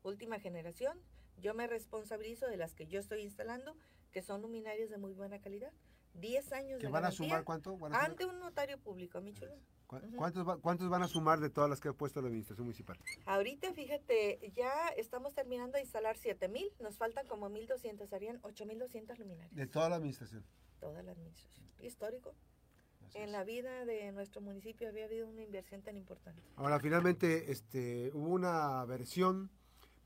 última 0.03 0.39
generación. 0.39 1.01
Yo 1.41 1.55
me 1.55 1.67
responsabilizo 1.67 2.47
de 2.47 2.57
las 2.57 2.75
que 2.75 2.87
yo 2.87 3.01
estoy 3.01 3.23
instalando, 3.23 3.77
que 4.13 4.23
son 4.23 4.43
luminarias 4.43 4.91
de 4.91 4.99
muy 4.99 5.13
buena 5.13 5.41
calidad. 5.41 5.73
10 6.15 6.53
años 6.53 6.79
¿Que 6.81 6.87
de 6.87 6.93
van 6.93 7.05
a 7.05 7.11
sumar 7.11 7.43
cuánto? 7.45 7.77
¿Van 7.77 7.93
a 7.93 7.97
sumar- 7.97 8.11
ante 8.11 8.25
un 8.27 8.39
notario 8.39 8.79
público, 8.79 9.21
mi 9.21 9.33
chulo. 9.33 9.53
¿cu- 9.89 9.97
ujú. 9.97 10.17
¿Cuántos, 10.17 10.49
va- 10.49 10.59
¿Cuántos 10.59 10.89
van 10.89 11.03
a 11.03 11.09
sumar 11.09 11.41
de 11.41 11.51
todas 11.51 11.69
las 11.69 11.81
que 11.81 11.89
ha 11.89 11.93
puesto 11.93 12.21
la 12.23 12.29
administración 12.29 12.67
municipal? 12.67 12.97
Ahorita, 13.27 13.73
fíjate, 13.75 14.53
ya 14.55 14.89
estamos 14.97 15.35
terminando 15.35 15.75
de 15.77 15.83
instalar 15.83 16.17
7000, 16.17 16.71
nos 16.81 16.97
faltan 16.99 17.27
como 17.27 17.49
1200, 17.49 18.09
serían 18.09 18.39
8200 18.43 19.19
luminarias. 19.19 19.55
De 19.55 19.67
toda 19.67 19.89
la 19.89 19.97
administración. 19.97 20.45
Toda 20.79 21.03
la 21.03 21.13
administración. 21.13 21.67
Histórico. 21.81 22.33
Así 23.07 23.19
En 23.19 23.25
es. 23.25 23.31
la 23.33 23.43
vida 23.45 23.85
de 23.85 24.13
nuestro 24.13 24.41
municipio 24.41 24.89
había 24.89 25.05
habido 25.07 25.27
una 25.29 25.43
inversión 25.43 25.83
tan 25.83 25.97
importante. 25.97 26.41
Ahora, 26.57 26.79
finalmente, 26.79 27.51
este, 27.51 28.11
hubo 28.15 28.29
una 28.31 28.85
versión, 28.87 29.51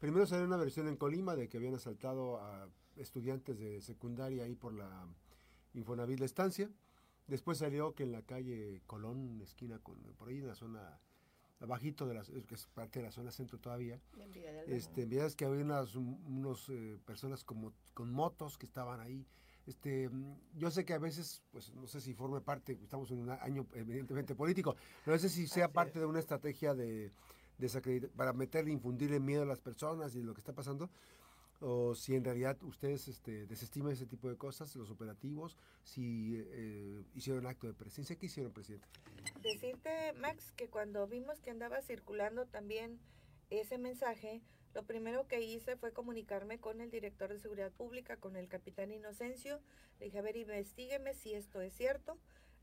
primero 0.00 0.26
salió 0.26 0.44
una 0.46 0.56
versión 0.56 0.88
en 0.88 0.96
Colima 0.96 1.36
de 1.36 1.48
que 1.48 1.56
habían 1.58 1.74
asaltado 1.74 2.40
a 2.40 2.68
estudiantes 2.96 3.58
de 3.58 3.80
secundaria 3.80 4.44
ahí 4.44 4.54
por 4.54 4.72
la 4.74 5.06
Infonavit 5.74 6.18
La 6.20 6.26
Estancia. 6.26 6.70
Después 7.26 7.58
salió 7.58 7.94
que 7.94 8.04
en 8.04 8.12
la 8.12 8.22
calle 8.22 8.80
Colón, 8.86 9.40
esquina 9.42 9.78
con, 9.80 9.96
por 10.18 10.28
ahí 10.28 10.38
en 10.38 10.46
la 10.46 10.54
zona, 10.54 10.98
abajito 11.60 12.06
de 12.06 12.14
la, 12.14 12.22
que 12.24 12.54
es 12.54 12.66
parte 12.68 13.00
de 13.00 13.04
la 13.06 13.12
zona 13.12 13.30
centro 13.30 13.58
todavía, 13.58 14.00
En 14.64 14.72
este, 14.72 15.04
veías 15.06 15.34
que 15.36 15.44
había 15.44 15.62
unas 15.64 15.94
un- 15.94 16.22
unos 16.26 16.68
eh, 16.70 16.98
personas 17.04 17.44
como, 17.44 17.72
con 17.94 18.10
motos 18.10 18.56
que 18.56 18.64
estaban 18.66 19.00
ahí. 19.00 19.26
Este, 19.66 20.08
mm, 20.08 20.36
yo 20.56 20.70
sé 20.70 20.86
que 20.86 20.94
a 20.94 20.98
veces, 20.98 21.42
pues 21.50 21.74
no 21.74 21.86
sé 21.86 22.00
si 22.00 22.14
forme 22.14 22.40
parte, 22.40 22.78
estamos 22.82 23.10
en 23.10 23.18
un 23.18 23.30
año 23.30 23.66
evidentemente 23.74 24.34
político, 24.34 24.74
pero 25.04 25.16
no 25.16 25.20
sé 25.20 25.28
si 25.28 25.46
sea 25.46 25.66
Así 25.66 25.74
parte 25.74 25.98
de 25.98 26.06
una 26.06 26.20
estrategia 26.20 26.72
de, 26.74 27.10
desacredit- 27.58 28.10
para 28.10 28.32
meterle, 28.32 28.72
infundirle 28.72 29.20
miedo 29.20 29.42
a 29.42 29.46
las 29.46 29.60
personas 29.60 30.14
y 30.14 30.22
lo 30.22 30.34
que 30.34 30.40
está 30.40 30.52
pasando, 30.52 30.90
o 31.60 31.94
si 31.94 32.14
en 32.14 32.24
realidad 32.24 32.56
ustedes 32.62 33.08
este, 33.08 33.46
desestiman 33.46 33.92
ese 33.92 34.06
tipo 34.06 34.28
de 34.28 34.36
cosas, 34.36 34.74
los 34.76 34.90
operativos, 34.90 35.56
si 35.82 36.36
eh, 36.36 37.04
hicieron 37.14 37.46
acto 37.46 37.66
de 37.66 37.74
presencia, 37.74 38.16
¿qué 38.16 38.26
hicieron, 38.26 38.52
presidente? 38.52 38.86
Decirte, 39.42 40.12
Max, 40.14 40.52
que 40.52 40.68
cuando 40.68 41.06
vimos 41.08 41.40
que 41.40 41.50
andaba 41.50 41.82
circulando 41.82 42.46
también 42.46 43.00
ese 43.50 43.78
mensaje, 43.78 44.40
lo 44.74 44.84
primero 44.84 45.26
que 45.26 45.40
hice 45.42 45.76
fue 45.76 45.92
comunicarme 45.92 46.60
con 46.60 46.80
el 46.80 46.90
director 46.90 47.32
de 47.32 47.40
seguridad 47.40 47.72
pública, 47.72 48.18
con 48.18 48.36
el 48.36 48.48
capitán 48.48 48.92
Inocencio. 48.92 49.60
Le 49.98 50.06
dije, 50.06 50.18
a 50.18 50.22
ver, 50.22 50.36
investigueme 50.36 51.14
si 51.14 51.32
esto 51.32 51.60
es 51.60 51.74
cierto. 51.74 52.18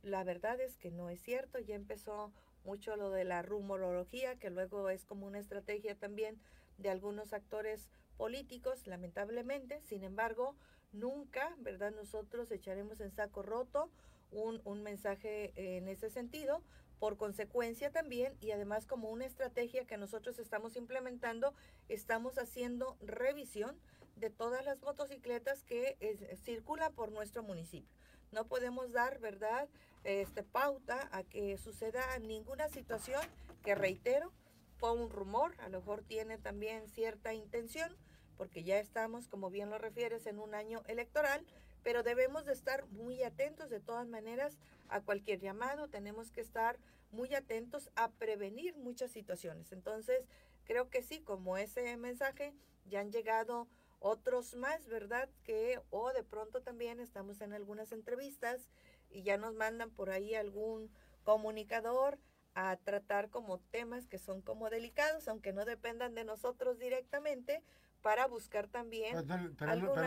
La 0.06 0.24
verdad 0.24 0.62
es 0.62 0.78
que 0.78 0.92
no 0.92 1.10
es 1.10 1.20
cierto. 1.20 1.58
Ya 1.58 1.74
empezó 1.74 2.32
mucho 2.64 2.96
lo 2.96 3.10
de 3.10 3.24
la 3.24 3.42
rumorología, 3.42 4.36
que 4.36 4.52
luego 4.52 4.90
es 4.92 5.04
como 5.04 5.26
una 5.26 5.40
estrategia 5.40 5.96
también 5.96 6.40
de 6.78 6.92
algunos 6.92 7.34
actores 7.34 7.90
políticos, 8.16 8.86
lamentablemente. 8.86 9.82
Sin 9.82 10.04
embargo, 10.04 10.56
nunca, 10.94 11.56
¿verdad? 11.58 11.92
Nosotros 11.92 12.52
echaremos 12.52 13.02
en 13.02 13.12
saco 13.12 13.42
roto 13.42 13.90
un, 14.30 14.62
un 14.64 14.84
mensaje 14.84 15.54
en 15.56 15.88
ese 15.88 16.12
sentido. 16.12 16.62
Por 17.00 17.18
consecuencia 17.18 17.92
también, 17.92 18.38
y 18.42 18.52
además 18.52 18.86
como 18.86 19.10
una 19.10 19.26
estrategia 19.26 19.86
que 19.86 19.98
nosotros 19.98 20.38
estamos 20.38 20.76
implementando, 20.76 21.56
estamos 21.90 22.38
haciendo 22.38 22.96
revisión 23.02 23.76
de 24.18 24.30
todas 24.30 24.64
las 24.64 24.82
motocicletas 24.84 25.64
que 25.64 25.98
circulan 26.44 26.94
por 26.94 27.12
nuestro 27.12 27.42
municipio. 27.42 27.92
No 28.36 28.46
podemos 28.48 28.92
dar, 28.92 29.20
¿verdad?, 29.20 29.70
este, 30.04 30.44
pauta 30.44 31.08
a 31.14 31.24
que 31.24 31.58
suceda 31.58 32.20
ninguna 32.20 32.68
situación 32.68 33.22
que, 33.64 33.76
reitero, 33.76 34.34
fue 34.78 34.92
un 34.92 35.10
rumor, 35.10 35.56
a 35.62 35.70
lo 35.70 35.80
mejor 35.80 36.04
tiene 36.04 36.38
también 36.38 36.90
cierta 36.90 37.34
intención, 37.34 37.96
porque 38.36 38.66
ya 38.66 38.78
estamos, 38.78 39.30
como 39.30 39.50
bien 39.50 39.70
lo 39.70 39.78
refieres, 39.78 40.28
en 40.28 40.40
un 40.40 40.54
año 40.54 40.84
electoral, 40.88 41.46
pero 41.82 42.04
debemos 42.04 42.44
de 42.44 42.52
estar 42.52 42.86
muy 42.88 43.24
atentos 43.24 43.70
de 43.70 43.80
todas 43.80 44.06
maneras 44.06 44.58
a 44.90 45.00
cualquier 45.00 45.40
llamado, 45.40 45.88
tenemos 45.88 46.30
que 46.30 46.42
estar 46.42 46.78
muy 47.12 47.34
atentos 47.36 47.90
a 47.96 48.12
prevenir 48.12 48.76
muchas 48.76 49.12
situaciones. 49.12 49.72
Entonces, 49.72 50.28
creo 50.66 50.90
que 50.90 51.04
sí, 51.04 51.22
como 51.22 51.56
ese 51.56 51.96
mensaje, 51.96 52.54
ya 52.84 53.00
han 53.00 53.14
llegado 53.14 53.70
otros 54.10 54.56
más, 54.56 54.88
¿verdad? 54.88 55.28
Que 55.44 55.82
o 55.90 56.14
de 56.14 56.24
pronto 56.24 56.62
también 56.62 57.00
estamos 57.00 57.42
en 57.42 57.54
algunas 57.54 57.92
entrevistas 57.92 58.70
y 59.10 59.24
ya 59.24 59.38
nos 59.38 59.56
mandan 59.56 59.90
por 59.90 60.12
ahí 60.12 60.36
algún 60.36 60.92
comunicador 61.24 62.20
a 62.54 62.78
tratar 62.78 63.32
como 63.32 63.60
temas 63.72 64.06
que 64.08 64.20
son 64.20 64.42
como 64.44 64.70
delicados, 64.70 65.28
aunque 65.28 65.54
no 65.54 65.66
dependan 65.66 66.14
de 66.14 66.24
nosotros 66.24 66.78
directamente, 66.78 67.64
para 68.04 68.28
buscar 68.28 68.68
también 68.68 69.16
Pero, 69.16 69.26
pero- 69.26 69.56
pero 69.58 69.72
alguna-. 69.72 70.02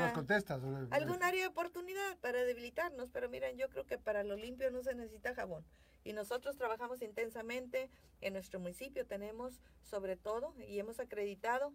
¿no? 0.88 0.94
algún 0.94 1.20
área 1.24 1.40
de 1.42 1.48
oportunidad 1.48 2.16
para 2.18 2.44
debilitarnos, 2.44 3.10
pero 3.10 3.28
miren, 3.28 3.58
yo 3.58 3.68
creo 3.68 3.84
que 3.84 3.98
para 3.98 4.22
lo 4.22 4.36
limpio 4.36 4.70
no 4.70 4.84
se 4.84 4.94
necesita 4.94 5.34
jabón. 5.34 5.64
Y 6.04 6.12
nosotros 6.12 6.56
trabajamos 6.56 7.02
intensamente 7.02 7.90
en 8.20 8.34
nuestro 8.34 8.60
municipio, 8.60 9.04
tenemos 9.04 9.60
sobre 9.82 10.16
todo 10.16 10.54
y 10.68 10.78
hemos 10.78 11.00
acreditado 11.00 11.72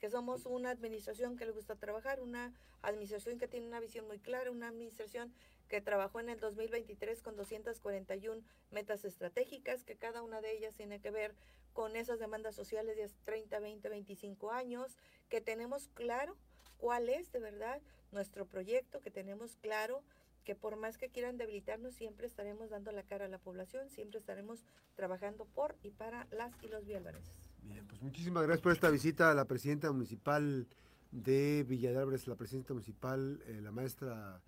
que 0.00 0.10
somos 0.10 0.46
una 0.46 0.70
administración 0.70 1.36
que 1.36 1.44
le 1.44 1.52
gusta 1.52 1.76
trabajar, 1.76 2.20
una 2.20 2.52
administración 2.82 3.38
que 3.38 3.48
tiene 3.48 3.66
una 3.66 3.80
visión 3.80 4.06
muy 4.06 4.18
clara, 4.18 4.50
una 4.50 4.68
administración 4.68 5.32
que 5.68 5.80
trabajó 5.80 6.20
en 6.20 6.30
el 6.30 6.40
2023 6.40 7.22
con 7.22 7.36
241 7.36 8.42
metas 8.70 9.04
estratégicas, 9.04 9.84
que 9.84 9.96
cada 9.96 10.22
una 10.22 10.40
de 10.40 10.56
ellas 10.56 10.74
tiene 10.74 11.00
que 11.00 11.10
ver 11.10 11.34
con 11.74 11.96
esas 11.96 12.18
demandas 12.18 12.54
sociales 12.54 12.96
de 12.96 13.04
hace 13.04 13.14
30, 13.24 13.60
20, 13.60 13.88
25 13.88 14.50
años, 14.50 14.96
que 15.28 15.40
tenemos 15.40 15.88
claro 15.94 16.34
cuál 16.78 17.08
es 17.08 17.30
de 17.30 17.38
verdad 17.38 17.80
nuestro 18.10 18.46
proyecto, 18.46 19.00
que 19.00 19.10
tenemos 19.10 19.56
claro 19.56 20.02
que 20.44 20.54
por 20.54 20.76
más 20.76 20.96
que 20.96 21.10
quieran 21.10 21.36
debilitarnos, 21.36 21.94
siempre 21.94 22.26
estaremos 22.26 22.70
dando 22.70 22.90
la 22.90 23.02
cara 23.02 23.26
a 23.26 23.28
la 23.28 23.38
población, 23.38 23.90
siempre 23.90 24.18
estaremos 24.18 24.64
trabajando 24.96 25.44
por 25.44 25.76
y 25.82 25.90
para 25.90 26.26
las 26.30 26.52
y 26.62 26.68
los 26.68 26.86
vialvarenses. 26.86 27.49
Bien, 27.62 27.86
pues 27.86 28.00
muchísimas 28.02 28.42
gracias 28.44 28.62
por 28.62 28.72
esta 28.72 28.90
visita 28.90 29.30
a 29.30 29.34
la 29.34 29.44
presidenta 29.46 29.90
municipal 29.92 30.66
de 31.10 31.64
Villa 31.68 31.90
de 31.92 31.98
Álvarez, 31.98 32.26
la 32.26 32.36
presidenta 32.36 32.72
municipal, 32.72 33.42
eh, 33.46 33.60
la 33.60 33.70
maestra 33.72 34.40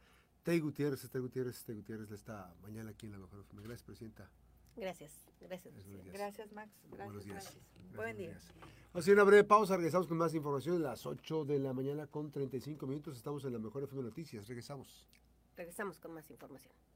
Tei 0.42 0.60
Gutiérrez, 0.60 1.08
Tei 1.10 1.20
Gutiérrez, 1.20 1.64
Tei 1.64 1.76
Gutiérrez, 1.76 2.10
esta 2.10 2.54
mañana 2.62 2.90
aquí 2.90 3.06
en 3.06 3.12
la 3.12 3.18
Mejor 3.18 3.40
FM. 3.40 3.62
Gracias, 3.62 3.82
presidenta. 3.84 4.30
Gracias, 4.76 5.12
gracias. 5.40 5.74
Buenos. 5.74 6.12
Gracias, 6.12 6.52
Max. 6.52 6.70
Buenos 6.88 7.06
Gracias, 7.08 7.24
días. 7.24 7.34
gracias. 7.44 7.54
Gracias, 7.54 7.82
Buen 7.82 7.96
buenos 7.96 8.16
día. 8.16 8.28
días. 8.30 8.54
Vamos 8.54 8.94
a 8.94 8.98
hacer 8.98 9.14
una 9.14 9.24
breve 9.24 9.44
pausa, 9.44 9.76
regresamos 9.76 10.06
con 10.06 10.16
más 10.18 10.34
información 10.34 10.76
a 10.76 10.90
las 10.90 11.06
8 11.06 11.44
de 11.44 11.58
la 11.58 11.72
mañana 11.72 12.06
con 12.06 12.30
35 12.30 12.86
minutos. 12.86 13.16
Estamos 13.16 13.44
en 13.44 13.52
la 13.52 13.58
Mejor 13.58 13.82
FM 13.84 14.02
Noticias, 14.02 14.46
regresamos. 14.48 15.08
Regresamos 15.56 15.98
con 16.00 16.12
más 16.14 16.30
información. 16.30 16.72